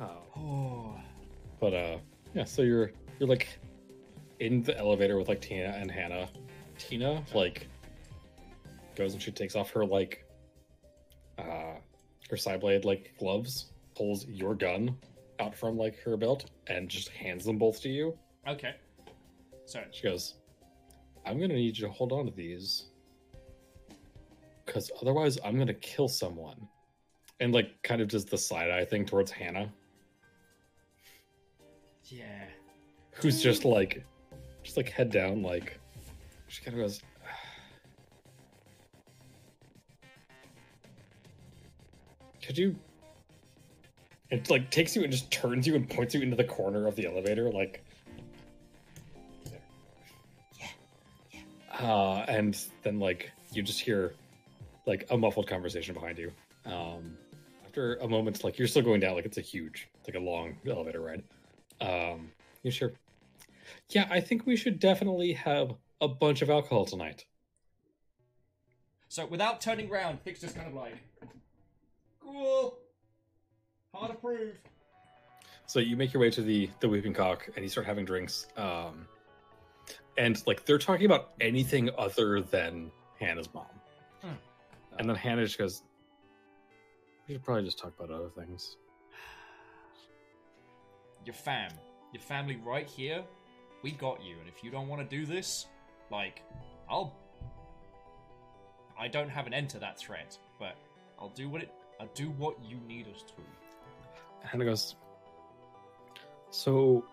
Uh, 0.00 0.06
Oh, 0.36 0.94
but 1.60 1.74
uh, 1.74 1.98
yeah. 2.32 2.44
So 2.44 2.62
you're 2.62 2.92
you're 3.18 3.28
like 3.28 3.58
in 4.40 4.62
the 4.62 4.76
elevator 4.78 5.18
with 5.18 5.28
like 5.28 5.40
Tina 5.40 5.76
and 5.78 5.90
Hannah. 5.90 6.28
Tina 6.78 7.22
like 7.34 7.68
goes 8.94 9.12
and 9.12 9.22
she 9.22 9.30
takes 9.30 9.56
off 9.56 9.70
her 9.70 9.84
like 9.84 10.24
uh 11.38 11.74
her 12.30 12.36
side 12.36 12.60
blade 12.60 12.84
like 12.84 13.14
gloves, 13.18 13.72
pulls 13.96 14.26
your 14.26 14.54
gun 14.54 14.96
out 15.38 15.54
from 15.54 15.76
like 15.76 15.98
her 16.00 16.16
belt, 16.16 16.50
and 16.66 16.88
just 16.88 17.08
hands 17.08 17.44
them 17.44 17.58
both 17.58 17.80
to 17.82 17.88
you. 17.88 18.16
okay. 18.48 18.74
So 19.66 19.80
She 19.90 20.02
goes, 20.04 20.34
I'm 21.24 21.40
gonna 21.40 21.54
need 21.54 21.76
you 21.76 21.86
to 21.86 21.92
hold 21.92 22.12
on 22.12 22.26
to 22.26 22.32
these. 22.32 22.86
Cause 24.66 24.90
otherwise 25.00 25.38
I'm 25.44 25.58
gonna 25.58 25.74
kill 25.74 26.08
someone. 26.08 26.68
And 27.40 27.52
like 27.52 27.82
kind 27.82 28.00
of 28.00 28.08
just 28.08 28.30
the 28.30 28.38
side 28.38 28.70
eye 28.70 28.84
thing 28.84 29.04
towards 29.04 29.30
Hannah, 29.30 29.70
yeah, 32.04 32.44
who's 33.12 33.42
just 33.42 33.64
like 33.64 34.04
just 34.66 34.76
like 34.76 34.90
head 34.90 35.10
down, 35.10 35.42
like 35.42 35.78
she 36.48 36.62
kind 36.62 36.76
of 36.76 36.84
goes 36.84 37.00
Could 42.42 42.58
you 42.58 42.76
it 44.30 44.50
like 44.50 44.70
takes 44.70 44.94
you 44.96 45.02
and 45.02 45.12
just 45.12 45.30
turns 45.30 45.66
you 45.66 45.76
and 45.76 45.88
points 45.88 46.14
you 46.14 46.20
into 46.20 46.36
the 46.36 46.44
corner 46.44 46.86
of 46.86 46.96
the 46.96 47.06
elevator, 47.06 47.50
like 47.50 47.84
uh, 51.80 52.24
and 52.28 52.60
then 52.82 52.98
like 52.98 53.30
you 53.52 53.62
just 53.62 53.80
hear 53.80 54.14
like 54.86 55.06
a 55.10 55.16
muffled 55.16 55.46
conversation 55.46 55.94
behind 55.94 56.18
you. 56.18 56.32
Um, 56.64 57.16
after 57.64 57.96
a 57.96 58.08
moment, 58.08 58.42
like 58.42 58.58
you're 58.58 58.68
still 58.68 58.82
going 58.82 59.00
down, 59.00 59.14
like 59.14 59.26
it's 59.26 59.38
a 59.38 59.42
huge, 59.42 59.88
like 60.06 60.16
a 60.16 60.20
long 60.20 60.56
elevator 60.68 61.00
ride. 61.00 61.22
Um, 61.80 62.30
you 62.62 62.72
sure? 62.72 62.92
Yeah, 63.90 64.06
I 64.10 64.20
think 64.20 64.46
we 64.46 64.56
should 64.56 64.80
definitely 64.80 65.32
have 65.34 65.74
a 66.00 66.08
bunch 66.08 66.42
of 66.42 66.50
alcohol 66.50 66.84
tonight. 66.84 67.24
So 69.08 69.26
without 69.26 69.60
turning 69.60 69.88
round, 69.88 70.22
Thick's 70.22 70.40
just 70.40 70.56
kind 70.56 70.66
of 70.66 70.74
like, 70.74 70.96
cool, 72.20 72.78
hard 73.94 74.10
approved. 74.10 74.58
So 75.66 75.78
you 75.80 75.96
make 75.96 76.12
your 76.12 76.20
way 76.20 76.30
to 76.30 76.42
the 76.42 76.70
the 76.80 76.88
Weeping 76.88 77.12
Cock, 77.12 77.48
and 77.54 77.64
you 77.64 77.68
start 77.68 77.86
having 77.86 78.04
drinks. 78.04 78.46
Um, 78.56 79.06
and 80.18 80.40
like 80.46 80.64
they're 80.64 80.78
talking 80.78 81.06
about 81.06 81.32
anything 81.40 81.90
other 81.98 82.40
than 82.40 82.90
Hannah's 83.18 83.52
mom. 83.52 83.66
Hmm. 84.22 84.28
And 84.98 85.08
then 85.08 85.16
Hannah 85.16 85.44
just 85.44 85.58
goes, 85.58 85.82
"We 87.26 87.34
should 87.34 87.44
probably 87.44 87.64
just 87.64 87.78
talk 87.78 87.94
about 87.98 88.10
other 88.14 88.30
things." 88.30 88.76
Your 91.24 91.34
fam, 91.34 91.72
your 92.12 92.22
family 92.22 92.56
right 92.64 92.86
here, 92.86 93.24
we 93.86 93.92
got 93.92 94.20
you. 94.20 94.34
And 94.40 94.48
if 94.48 94.64
you 94.64 94.70
don't 94.72 94.88
want 94.88 95.08
to 95.08 95.16
do 95.16 95.24
this, 95.24 95.66
like, 96.10 96.42
I'll. 96.90 97.14
I 98.98 99.06
don't 99.06 99.28
have 99.28 99.46
an 99.46 99.54
end 99.54 99.68
to 99.70 99.78
that 99.78 99.96
threat, 99.96 100.36
but 100.58 100.74
I'll 101.20 101.28
do 101.28 101.48
what 101.48 101.62
it. 101.62 101.70
I'll 102.00 102.10
do 102.14 102.30
what 102.30 102.56
you 102.64 102.78
need 102.88 103.06
us 103.14 103.22
to. 103.22 103.34
Hannah 104.44 104.64
goes, 104.64 104.96
"So." 106.50 107.04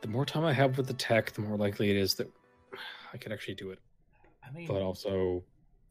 The 0.00 0.08
more 0.08 0.26
time 0.26 0.44
I 0.44 0.52
have 0.52 0.76
with 0.76 0.88
the 0.88 0.94
tech, 0.94 1.30
the 1.32 1.42
more 1.42 1.56
likely 1.56 1.90
it 1.90 1.96
is 1.96 2.14
that 2.14 2.28
I 3.12 3.18
could 3.18 3.30
actually 3.30 3.54
do 3.54 3.70
it. 3.70 3.78
I 4.44 4.50
mean, 4.50 4.66
but 4.66 4.82
also 4.82 5.44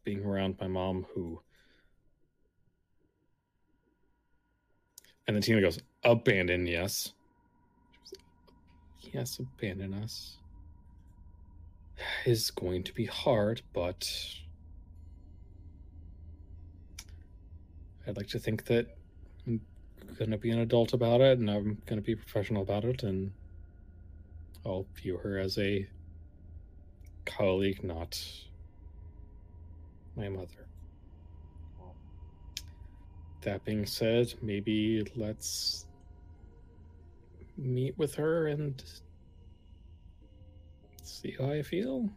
being 0.03 0.21
around 0.25 0.57
my 0.59 0.67
mom 0.67 1.05
who 1.13 1.41
and 5.27 5.35
then 5.35 5.41
tina 5.41 5.61
goes 5.61 5.79
abandon 6.03 6.65
yes 6.65 7.13
yes 9.01 9.39
abandon 9.39 9.93
us 9.93 10.37
is 12.25 12.51
going 12.51 12.83
to 12.83 12.93
be 12.93 13.05
hard 13.05 13.61
but 13.73 14.09
i'd 18.07 18.17
like 18.17 18.27
to 18.27 18.39
think 18.39 18.65
that 18.65 18.95
i'm 19.47 19.61
gonna 20.19 20.37
be 20.37 20.51
an 20.51 20.59
adult 20.59 20.93
about 20.93 21.21
it 21.21 21.39
and 21.39 21.49
i'm 21.49 21.81
gonna 21.85 22.01
be 22.01 22.15
professional 22.15 22.61
about 22.61 22.83
it 22.83 23.03
and 23.03 23.31
i'll 24.65 24.85
view 24.95 25.17
her 25.17 25.37
as 25.39 25.57
a 25.57 25.87
colleague 27.25 27.83
not 27.83 28.21
my 30.15 30.29
mother. 30.29 30.64
That 33.45 33.63
being 33.63 33.85
said, 33.85 34.33
maybe 34.41 35.05
let's 35.15 35.85
meet 37.57 37.95
with 37.95 38.15
her 38.15 38.47
and 38.47 38.83
see 41.03 41.35
how 41.37 41.51
I 41.51 41.61
feel. 41.61 42.09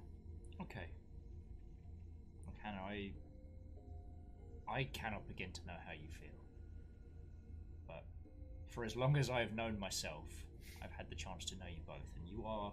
Okay. 0.63 0.87
Hannah, 2.63 2.81
I. 2.83 3.13
I 4.67 4.85
cannot 4.85 5.29
begin 5.29 5.51
to 5.53 5.61
know 5.67 5.75
how 5.87 5.93
you 5.93 6.09
feel. 6.19 6.31
But 7.87 8.05
for 8.69 8.87
as 8.87 8.97
long 8.97 9.19
as 9.19 9.29
I 9.29 9.41
have 9.41 9.53
known 9.53 9.79
myself, 9.79 10.25
I've 10.83 10.93
had 10.93 11.11
the 11.11 11.15
chance 11.15 11.45
to 11.47 11.57
know 11.57 11.67
you 11.69 11.83
both, 11.87 12.17
and 12.17 12.27
you 12.27 12.47
are. 12.47 12.73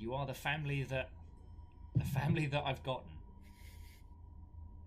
You 0.00 0.14
are 0.14 0.26
the 0.26 0.34
family 0.34 0.82
that. 0.90 1.10
The 1.94 2.04
family 2.04 2.46
that 2.46 2.64
I've 2.66 2.82
gotten. 2.82 3.12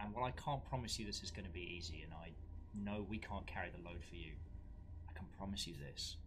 And 0.01 0.13
while 0.13 0.25
I 0.25 0.31
can't 0.31 0.63
promise 0.65 0.99
you 0.99 1.05
this 1.05 1.23
is 1.23 1.31
going 1.31 1.45
to 1.45 1.51
be 1.51 1.61
easy, 1.61 2.01
and 2.03 2.13
I 2.13 2.31
know 2.75 3.05
we 3.07 3.17
can't 3.17 3.47
carry 3.47 3.69
the 3.69 3.87
load 3.87 4.03
for 4.07 4.15
you, 4.15 4.31
I 5.09 5.13
can 5.13 5.27
promise 5.37 5.67
you 5.67 5.75
this. 5.75 6.17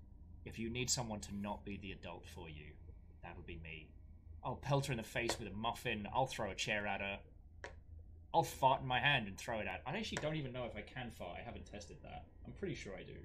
If 0.45 0.59
you 0.59 0.69
need 0.71 0.91
someone 0.91 1.21
to 1.21 1.35
not 1.35 1.65
be 1.65 1.77
the 1.77 1.93
adult 1.93 2.27
for 2.27 2.49
you, 2.49 2.73
that'll 3.23 3.43
be 3.43 3.61
me. 3.63 3.89
I'll 4.45 4.57
pelt 4.57 4.87
her 4.87 4.93
in 4.93 4.97
the 4.97 5.05
face 5.05 5.39
with 5.39 5.49
a 5.49 5.57
muffin. 5.57 6.09
I'll 6.13 6.27
throw 6.27 6.51
a 6.51 6.55
chair 6.55 6.87
at 6.87 7.01
her. 7.01 7.19
I'll 8.35 8.43
fart 8.43 8.81
in 8.81 8.89
my 8.89 8.99
hand 8.99 9.29
and 9.29 9.37
throw 9.37 9.59
it 9.59 9.67
at. 9.67 9.83
Her. 9.85 9.93
I 9.95 9.99
actually 9.99 10.19
don't 10.23 10.37
even 10.37 10.53
know 10.53 10.65
if 10.65 10.77
I 10.77 10.81
can 10.81 11.11
fart. 11.11 11.37
I 11.39 11.43
haven't 11.43 11.71
tested 11.71 11.99
that. 12.03 12.25
I'm 12.45 12.53
pretty 12.53 12.75
sure 12.75 12.93
I 12.99 13.03
do. 13.03 13.19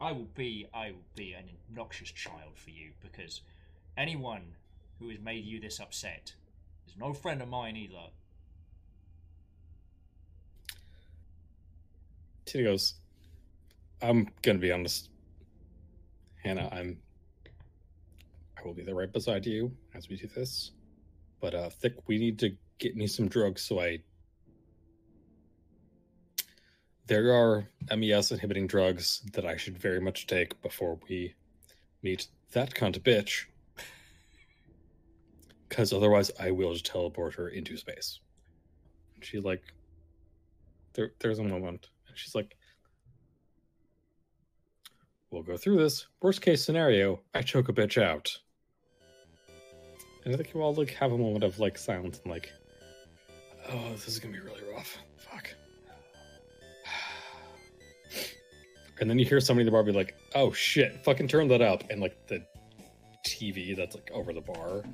I 0.00 0.12
will 0.12 0.28
be. 0.34 0.66
I 0.72 0.92
will 0.92 1.04
be 1.16 1.32
an 1.32 1.44
obnoxious 1.68 2.10
child 2.10 2.56
for 2.56 2.70
you 2.70 2.92
because 3.00 3.42
anyone 3.96 4.54
who 4.98 5.10
has 5.10 5.18
made 5.20 5.44
you 5.44 5.60
this 5.60 5.80
upset 5.80 6.34
is 6.86 6.94
no 6.98 7.12
friend 7.12 7.42
of 7.42 7.48
mine 7.48 7.76
either. 7.76 8.10
Tina 12.44 12.64
goes, 12.64 12.94
I'm 14.00 14.28
gonna 14.42 14.58
be 14.58 14.72
honest. 14.72 15.10
Hannah, 16.42 16.68
I'm 16.72 16.98
I 18.58 18.66
will 18.66 18.74
be 18.74 18.82
there 18.82 18.94
right 18.94 19.12
beside 19.12 19.46
you 19.46 19.72
as 19.94 20.08
we 20.08 20.16
do 20.16 20.26
this. 20.26 20.72
But 21.40 21.54
uh 21.54 21.70
Thick, 21.70 21.94
we 22.06 22.18
need 22.18 22.38
to 22.40 22.56
get 22.78 22.96
me 22.96 23.06
some 23.06 23.28
drugs 23.28 23.62
so 23.62 23.80
I 23.80 24.00
there 27.06 27.32
are 27.32 27.68
MES 27.96 28.32
inhibiting 28.32 28.66
drugs 28.66 29.22
that 29.34 29.44
I 29.44 29.56
should 29.56 29.76
very 29.78 30.00
much 30.00 30.26
take 30.26 30.60
before 30.62 30.98
we 31.08 31.34
meet 32.02 32.28
that 32.52 32.74
cunt 32.74 32.98
bitch. 33.00 33.44
Cause 35.68 35.92
otherwise 35.92 36.30
I 36.38 36.50
will 36.50 36.72
just 36.72 36.86
teleport 36.86 37.34
her 37.34 37.48
into 37.48 37.76
space. 37.76 38.20
She 39.20 39.40
like 39.40 39.62
there 40.94 41.12
there's 41.20 41.38
a 41.38 41.44
moment 41.44 41.88
and 42.12 42.18
she's 42.18 42.34
like 42.34 42.56
We'll 45.30 45.42
go 45.42 45.56
through 45.56 45.78
this. 45.78 46.08
Worst 46.20 46.42
case 46.42 46.62
scenario, 46.62 47.18
I 47.32 47.40
choke 47.40 47.70
a 47.70 47.72
bitch 47.72 48.00
out. 48.00 48.38
And 50.26 50.34
I 50.34 50.36
think 50.36 50.52
you 50.52 50.60
all 50.60 50.74
like 50.74 50.90
have 50.90 51.12
a 51.12 51.16
moment 51.16 51.42
of 51.42 51.58
like 51.58 51.78
silence 51.78 52.20
and 52.22 52.30
like 52.30 52.52
Oh, 53.70 53.92
this 53.92 54.06
is 54.08 54.18
gonna 54.18 54.34
be 54.34 54.40
really 54.40 54.60
rough. 54.72 54.98
Fuck. 55.16 55.54
And 59.00 59.10
then 59.10 59.18
you 59.18 59.24
hear 59.24 59.40
somebody 59.40 59.62
in 59.62 59.66
the 59.66 59.72
bar 59.72 59.82
be 59.82 59.90
like, 59.90 60.14
"Oh 60.36 60.52
shit, 60.52 61.02
fucking 61.02 61.26
turn 61.26 61.48
that 61.48 61.60
up!" 61.60 61.82
And 61.90 62.00
like 62.00 62.24
the 62.28 62.44
TV 63.26 63.74
that's 63.74 63.96
like 63.96 64.08
over 64.14 64.32
the 64.32 64.42
bar 64.42 64.84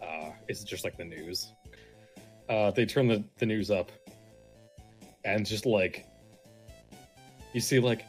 uh, 0.00 0.30
is 0.48 0.64
just 0.64 0.82
like 0.82 0.96
the 0.96 1.04
news. 1.04 1.52
Uh, 2.48 2.70
they 2.70 2.86
turn 2.86 3.06
the, 3.06 3.22
the 3.38 3.44
news 3.44 3.70
up, 3.70 3.92
and 5.26 5.44
just 5.44 5.66
like 5.66 6.06
you 7.52 7.60
see 7.60 7.80
like 7.80 8.04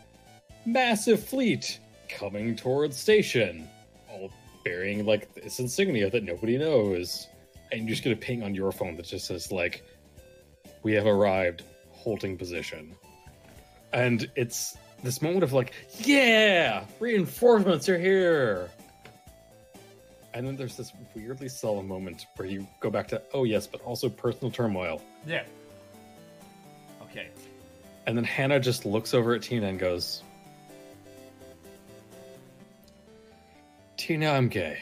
massive 0.66 1.24
fleet 1.24 1.80
coming 2.10 2.56
towards 2.56 2.98
station, 2.98 3.68
all 4.10 4.32
bearing 4.64 5.06
like 5.06 5.34
this 5.34 5.60
insignia 5.60 6.10
that 6.10 6.24
nobody 6.24 6.58
knows. 6.58 7.28
And 7.72 7.84
you 7.84 7.88
just 7.88 8.04
get 8.04 8.12
a 8.12 8.16
ping 8.18 8.44
on 8.44 8.54
your 8.54 8.72
phone 8.72 8.96
that 8.98 9.06
just 9.06 9.28
says 9.28 9.52
like, 9.52 9.84
"We 10.84 10.94
have 10.94 11.06
arrived, 11.06 11.64
holding 11.92 12.38
position." 12.38 12.96
And 13.94 14.30
it's 14.36 14.78
this 15.04 15.22
moment 15.22 15.44
of 15.44 15.54
like, 15.54 15.74
"Yeah, 16.00 16.86
reinforcements 17.00 17.88
are 17.90 17.98
here." 17.98 18.70
And 20.34 20.48
then 20.48 20.56
there's 20.56 20.78
this 20.78 20.94
weirdly 21.16 21.50
solemn 21.50 21.88
moment 21.88 22.26
where 22.36 22.48
you 22.48 22.68
go 22.80 22.90
back 22.90 23.08
to, 23.10 23.22
"Oh 23.34 23.46
yes, 23.46 23.68
but 23.68 23.82
also 23.82 24.10
personal 24.10 24.52
turmoil." 24.52 25.02
Yeah. 25.26 25.44
Okay. 27.04 27.30
And 28.06 28.18
then 28.18 28.24
Hannah 28.24 28.60
just 28.60 28.86
looks 28.86 29.14
over 29.14 29.36
at 29.36 29.44
Tina 29.44 29.68
and 29.68 29.80
goes, 29.80 30.24
Tina, 33.98 34.32
I'm 34.32 34.48
gay. 34.48 34.80